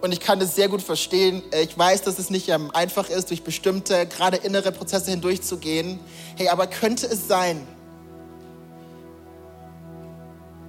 und 0.00 0.12
ich 0.12 0.20
kann 0.20 0.40
das 0.40 0.54
sehr 0.54 0.70
gut 0.70 0.80
verstehen. 0.80 1.42
Ich 1.62 1.76
weiß, 1.76 2.00
dass 2.00 2.18
es 2.18 2.30
nicht 2.30 2.50
einfach 2.50 3.10
ist, 3.10 3.28
durch 3.28 3.44
bestimmte, 3.44 4.06
gerade 4.06 4.38
innere 4.38 4.72
Prozesse 4.72 5.10
hindurchzugehen. 5.10 6.00
Hey, 6.38 6.48
aber 6.48 6.68
könnte 6.68 7.04
es 7.04 7.28
sein, 7.28 7.68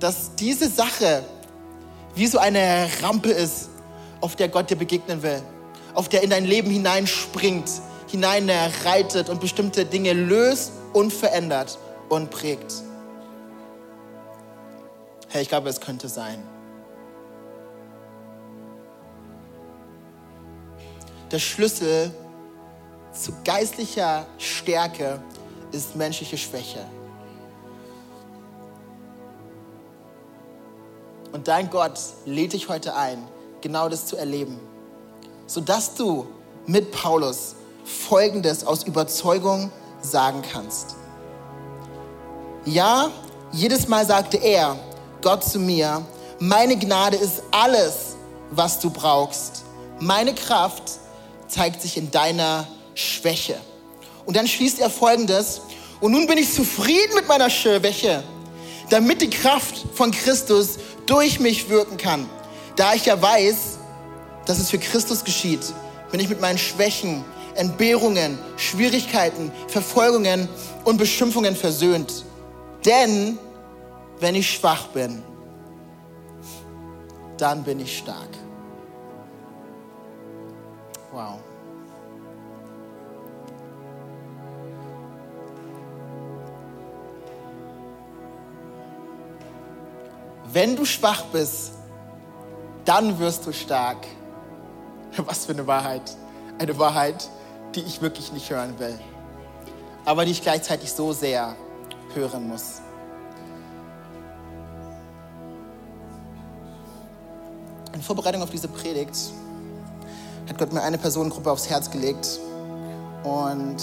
dass 0.03 0.35
diese 0.35 0.67
Sache 0.69 1.23
wie 2.13 2.27
so 2.27 2.37
eine 2.37 2.89
Rampe 3.01 3.29
ist, 3.29 3.69
auf 4.19 4.35
der 4.35 4.49
Gott 4.49 4.69
dir 4.69 4.75
begegnen 4.75 5.23
will, 5.23 5.41
auf 5.93 6.09
der 6.09 6.23
in 6.23 6.29
dein 6.29 6.43
Leben 6.43 6.69
hineinspringt, 6.69 7.71
hineinreitet 8.11 9.29
und 9.29 9.39
bestimmte 9.39 9.85
Dinge 9.85 10.11
löst 10.11 10.73
und 10.91 11.13
verändert 11.13 11.79
und 12.09 12.29
prägt. 12.31 12.83
Herr, 15.29 15.41
ich 15.41 15.47
glaube, 15.47 15.69
es 15.69 15.79
könnte 15.79 16.09
sein. 16.09 16.43
Der 21.31 21.39
Schlüssel 21.39 22.11
zu 23.13 23.31
geistlicher 23.45 24.25
Stärke 24.37 25.21
ist 25.71 25.95
menschliche 25.95 26.37
Schwäche. 26.37 26.85
Und 31.33 31.47
dein 31.47 31.69
Gott 31.71 31.99
lädt 32.25 32.53
dich 32.53 32.69
heute 32.69 32.95
ein, 32.95 33.27
genau 33.61 33.89
das 33.89 34.05
zu 34.05 34.15
erleben, 34.15 34.59
sodass 35.47 35.95
du 35.95 36.27
mit 36.67 36.91
Paulus 36.91 37.55
Folgendes 37.83 38.65
aus 38.65 38.83
Überzeugung 38.83 39.71
sagen 40.01 40.43
kannst. 40.53 40.95
Ja, 42.65 43.09
jedes 43.51 43.87
Mal 43.87 44.05
sagte 44.05 44.37
er, 44.37 44.77
Gott 45.21 45.43
zu 45.43 45.59
mir, 45.59 46.05
meine 46.39 46.77
Gnade 46.77 47.17
ist 47.17 47.41
alles, 47.51 48.15
was 48.51 48.79
du 48.79 48.89
brauchst. 48.89 49.63
Meine 49.99 50.35
Kraft 50.35 50.83
zeigt 51.47 51.81
sich 51.81 51.97
in 51.97 52.11
deiner 52.11 52.67
Schwäche. 52.93 53.57
Und 54.25 54.37
dann 54.37 54.47
schließt 54.47 54.79
er 54.79 54.89
Folgendes, 54.89 55.61
und 55.99 56.11
nun 56.11 56.27
bin 56.27 56.37
ich 56.37 56.53
zufrieden 56.53 57.15
mit 57.15 57.27
meiner 57.27 57.49
Schwäche, 57.49 58.23
damit 58.93 59.23
die 59.23 59.29
Kraft 59.31 59.87
von 59.95 60.11
Christus 60.11 60.77
durch 61.07 61.39
mich 61.39 61.67
wirken 61.67 61.97
kann. 61.97 62.29
Da 62.75 62.93
ich 62.93 63.07
ja 63.07 63.19
weiß, 63.19 63.79
dass 64.45 64.59
es 64.59 64.69
für 64.69 64.77
Christus 64.77 65.23
geschieht, 65.23 65.61
bin 66.11 66.19
ich 66.19 66.29
mit 66.29 66.39
meinen 66.39 66.59
Schwächen, 66.59 67.25
Entbehrungen, 67.55 68.37
Schwierigkeiten, 68.55 69.51
Verfolgungen 69.67 70.47
und 70.83 70.97
Beschimpfungen 70.97 71.55
versöhnt. 71.55 72.23
Denn 72.85 73.39
wenn 74.19 74.35
ich 74.35 74.51
schwach 74.51 74.85
bin, 74.89 75.23
dann 77.39 77.63
bin 77.63 77.79
ich 77.79 77.97
stark. 77.97 78.29
Wow. 81.11 81.39
Wenn 90.53 90.75
du 90.75 90.85
schwach 90.85 91.23
bist, 91.31 91.71
dann 92.85 93.17
wirst 93.17 93.43
du 93.47 93.51
stark. 93.51 93.97
Was 95.17 95.45
für 95.47 95.53
eine 95.53 95.65
Wahrheit. 95.65 96.15
Eine 96.59 96.77
Wahrheit, 96.77 97.27
die 97.73 97.79
ich 97.79 98.03
wirklich 98.03 98.31
nicht 98.31 98.51
hören 98.51 98.77
will, 98.77 98.99
aber 100.05 100.25
die 100.25 100.31
ich 100.31 100.43
gleichzeitig 100.43 100.93
so 100.93 101.11
sehr 101.11 101.55
hören 102.13 102.47
muss. 102.47 102.81
In 107.95 108.01
Vorbereitung 108.03 108.43
auf 108.43 108.51
diese 108.51 108.67
Predigt 108.67 109.17
hat 110.47 110.59
Gott 110.59 110.71
mir 110.71 110.83
eine 110.83 110.99
Personengruppe 110.99 111.49
aufs 111.51 111.67
Herz 111.67 111.89
gelegt 111.89 112.39
und 113.23 113.77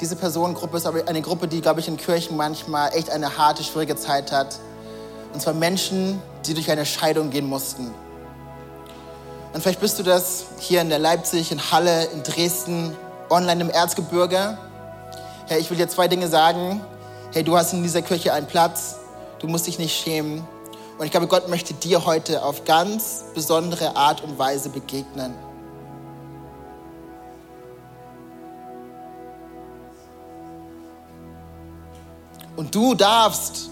Diese 0.00 0.16
Personengruppe 0.16 0.78
ist 0.78 0.86
aber 0.86 1.06
eine 1.08 1.20
Gruppe, 1.20 1.46
die, 1.46 1.60
glaube 1.60 1.80
ich, 1.80 1.88
in 1.88 1.98
Kirchen 1.98 2.34
manchmal 2.34 2.94
echt 2.94 3.10
eine 3.10 3.36
harte, 3.36 3.62
schwierige 3.62 3.96
Zeit 3.96 4.32
hat. 4.32 4.58
Und 5.32 5.40
zwar 5.40 5.54
Menschen, 5.54 6.20
die 6.46 6.54
durch 6.54 6.70
eine 6.70 6.84
Scheidung 6.84 7.30
gehen 7.30 7.46
mussten. 7.46 7.92
Und 9.52 9.62
vielleicht 9.62 9.80
bist 9.80 9.98
du 9.98 10.02
das 10.02 10.44
hier 10.58 10.80
in 10.80 10.88
der 10.88 10.98
Leipzig, 10.98 11.50
in 11.50 11.60
Halle, 11.70 12.04
in 12.06 12.22
Dresden, 12.22 12.96
online 13.28 13.62
im 13.62 13.70
Erzgebirge. 13.70 14.56
Hey, 15.48 15.60
ich 15.60 15.70
will 15.70 15.76
dir 15.76 15.88
zwei 15.88 16.08
Dinge 16.08 16.28
sagen. 16.28 16.80
Hey, 17.32 17.42
du 17.42 17.56
hast 17.56 17.72
in 17.72 17.82
dieser 17.82 18.02
Kirche 18.02 18.32
einen 18.32 18.46
Platz. 18.46 18.96
Du 19.40 19.48
musst 19.48 19.66
dich 19.66 19.78
nicht 19.78 19.96
schämen. 19.96 20.46
Und 20.98 21.06
ich 21.06 21.10
glaube, 21.10 21.26
Gott 21.26 21.48
möchte 21.48 21.74
dir 21.74 22.04
heute 22.04 22.44
auf 22.44 22.64
ganz 22.64 23.24
besondere 23.34 23.96
Art 23.96 24.22
und 24.22 24.38
Weise 24.38 24.68
begegnen. 24.68 25.34
Und 32.56 32.74
du 32.74 32.94
darfst 32.94 33.70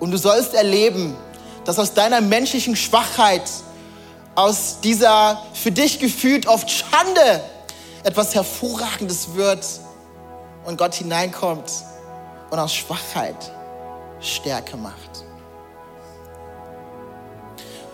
und 0.00 0.10
du 0.10 0.18
sollst 0.18 0.54
erleben, 0.54 1.16
dass 1.64 1.78
aus 1.78 1.94
deiner 1.94 2.20
menschlichen 2.20 2.76
Schwachheit, 2.76 3.42
aus 4.34 4.80
dieser 4.82 5.42
für 5.52 5.72
dich 5.72 5.98
gefühlt 5.98 6.46
oft 6.46 6.70
Schande, 6.70 7.40
etwas 8.04 8.34
Hervorragendes 8.34 9.34
wird 9.34 9.66
und 10.64 10.78
Gott 10.78 10.94
hineinkommt 10.94 11.70
und 12.50 12.58
aus 12.58 12.74
Schwachheit 12.74 13.36
Stärke 14.20 14.76
macht. 14.76 15.24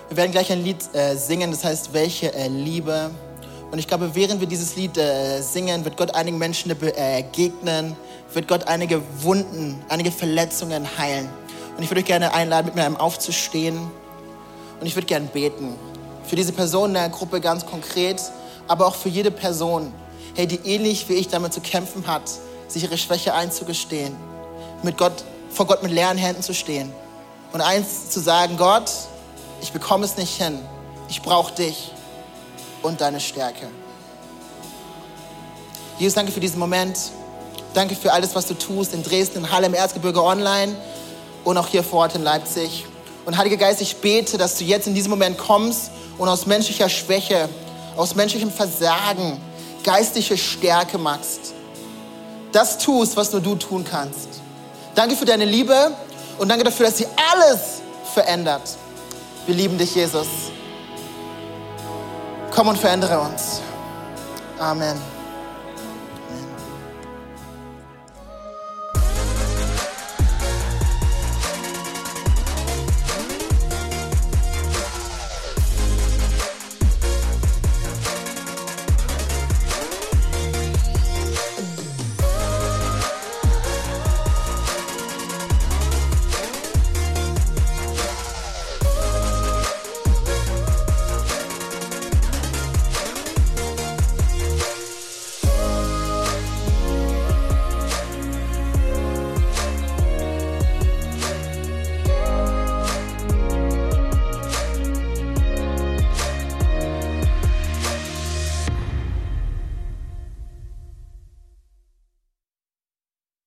Wir 0.09 0.17
werden 0.19 0.33
gleich 0.33 0.53
ein 0.53 0.63
Lied 0.63 0.77
äh, 0.93 1.17
singen, 1.17 1.51
das 1.51 1.65
heißt, 1.65 1.93
welche 1.93 2.33
äh, 2.35 2.49
Liebe. 2.49 3.11
Und 3.71 3.79
ich 3.79 3.89
glaube, 3.89 4.15
während 4.15 4.39
wir 4.39 4.47
dieses 4.47 4.77
Lied 4.77 4.97
äh, 4.97 5.41
singen, 5.41 5.85
wird 5.85 5.97
Gott 5.97 6.15
einigen 6.15 6.39
Menschen 6.39 6.77
begegnen, 6.79 7.97
wird 8.33 8.47
Gott 8.47 8.69
einige 8.69 9.03
Wunden, 9.23 9.83
einige 9.89 10.13
Verletzungen 10.13 10.87
heilen. 10.99 11.29
Und 11.77 11.83
ich 11.83 11.91
würde 11.91 12.01
euch 12.01 12.07
gerne 12.07 12.33
einladen, 12.33 12.67
mit 12.67 12.75
mir 12.75 13.01
aufzustehen. 13.01 13.79
Und 14.81 14.87
ich 14.87 14.95
würde 14.95 15.07
gerne 15.07 15.27
beten. 15.27 15.75
Für 16.25 16.37
diese 16.37 16.53
Person 16.53 16.91
in 16.91 16.95
der 16.95 17.09
Gruppe 17.09 17.41
ganz 17.41 17.67
konkret, 17.67 18.21
aber 18.69 18.87
auch 18.87 18.95
für 18.95 19.09
jede 19.09 19.31
Person, 19.31 19.93
hey, 20.35 20.47
die 20.47 20.61
ähnlich 20.65 21.09
wie 21.09 21.15
ich 21.15 21.29
damit 21.29 21.53
zu 21.53 21.61
kämpfen 21.61 22.07
hat, 22.07 22.23
sich 22.69 22.83
ihre 22.83 22.97
Schwäche 22.97 23.35
einzugestehen, 23.35 24.15
mit 24.83 24.97
Gott, 24.97 25.25
vor 25.51 25.67
Gott 25.67 25.83
mit 25.83 25.93
leeren 25.93 26.19
Händen 26.19 26.43
zu 26.43 26.55
stehen 26.55 26.93
und 27.53 27.61
eins 27.61 28.11
zu 28.11 28.21
sagen, 28.21 28.57
Gott, 28.57 28.91
ich 29.61 29.73
bekomme 29.73 30.05
es 30.05 30.17
nicht 30.17 30.43
hin. 30.43 30.59
Ich 31.09 31.23
brauche 31.23 31.55
dich 31.55 31.93
und 32.83 33.01
deine 33.01 33.21
Stärke. 33.21 33.69
Jesus, 35.99 36.15
danke 36.15 36.33
für 36.33 36.41
diesen 36.41 36.59
Moment. 36.59 36.99
Danke 37.73 37.95
für 37.95 38.13
alles, 38.13 38.35
was 38.35 38.47
du 38.47 38.55
tust 38.55 38.95
in 38.95 39.03
Dresden, 39.03 39.39
in 39.39 39.51
Halle, 39.51 39.67
im 39.67 39.75
Erzgebirge 39.75 40.23
online 40.23 40.75
und 41.45 41.57
auch 41.57 41.69
hier 41.69 41.83
vor 41.83 42.01
Ort 42.01 42.15
in 42.15 42.23
Leipzig. 42.23 42.87
Und 43.25 43.37
Heiliger 43.37 43.57
Geist, 43.57 43.81
ich 43.81 43.97
bete, 43.97 44.37
dass 44.39 44.59
du 44.59 44.65
jetzt 44.65 44.87
in 44.87 44.95
diesem 44.95 45.11
Moment 45.11 45.39
kommst 45.39 45.91
und 46.19 46.29
aus 46.29 46.47
menschlicher 46.47 46.89
Schwäche, 46.89 47.49
aus 47.97 48.15
menschlichem 48.15 48.51
Versagen 48.51 49.41
geistliche 49.83 50.37
Stärke 50.37 50.99
machst. 50.99 51.55
Das 52.53 52.79
tust, 52.79 53.17
was 53.17 53.33
nur 53.33 53.41
du 53.41 53.55
tun 53.55 53.85
kannst. 53.89 54.29
Danke 54.95 55.17
für 55.17 55.25
deine 55.25 55.45
Liebe 55.45 55.93
und 56.39 56.49
danke 56.49 56.65
dafür, 56.65 56.87
dass 56.87 56.99
sie 56.99 57.07
alles 57.33 57.83
verändert. 58.13 58.63
Wir 59.47 59.55
lieben 59.55 59.77
dich, 59.77 59.95
Jesus. 59.95 60.27
Komm 62.55 62.69
und 62.69 62.79
verändere 62.79 63.19
uns. 63.21 63.61
Amen. 64.59 65.14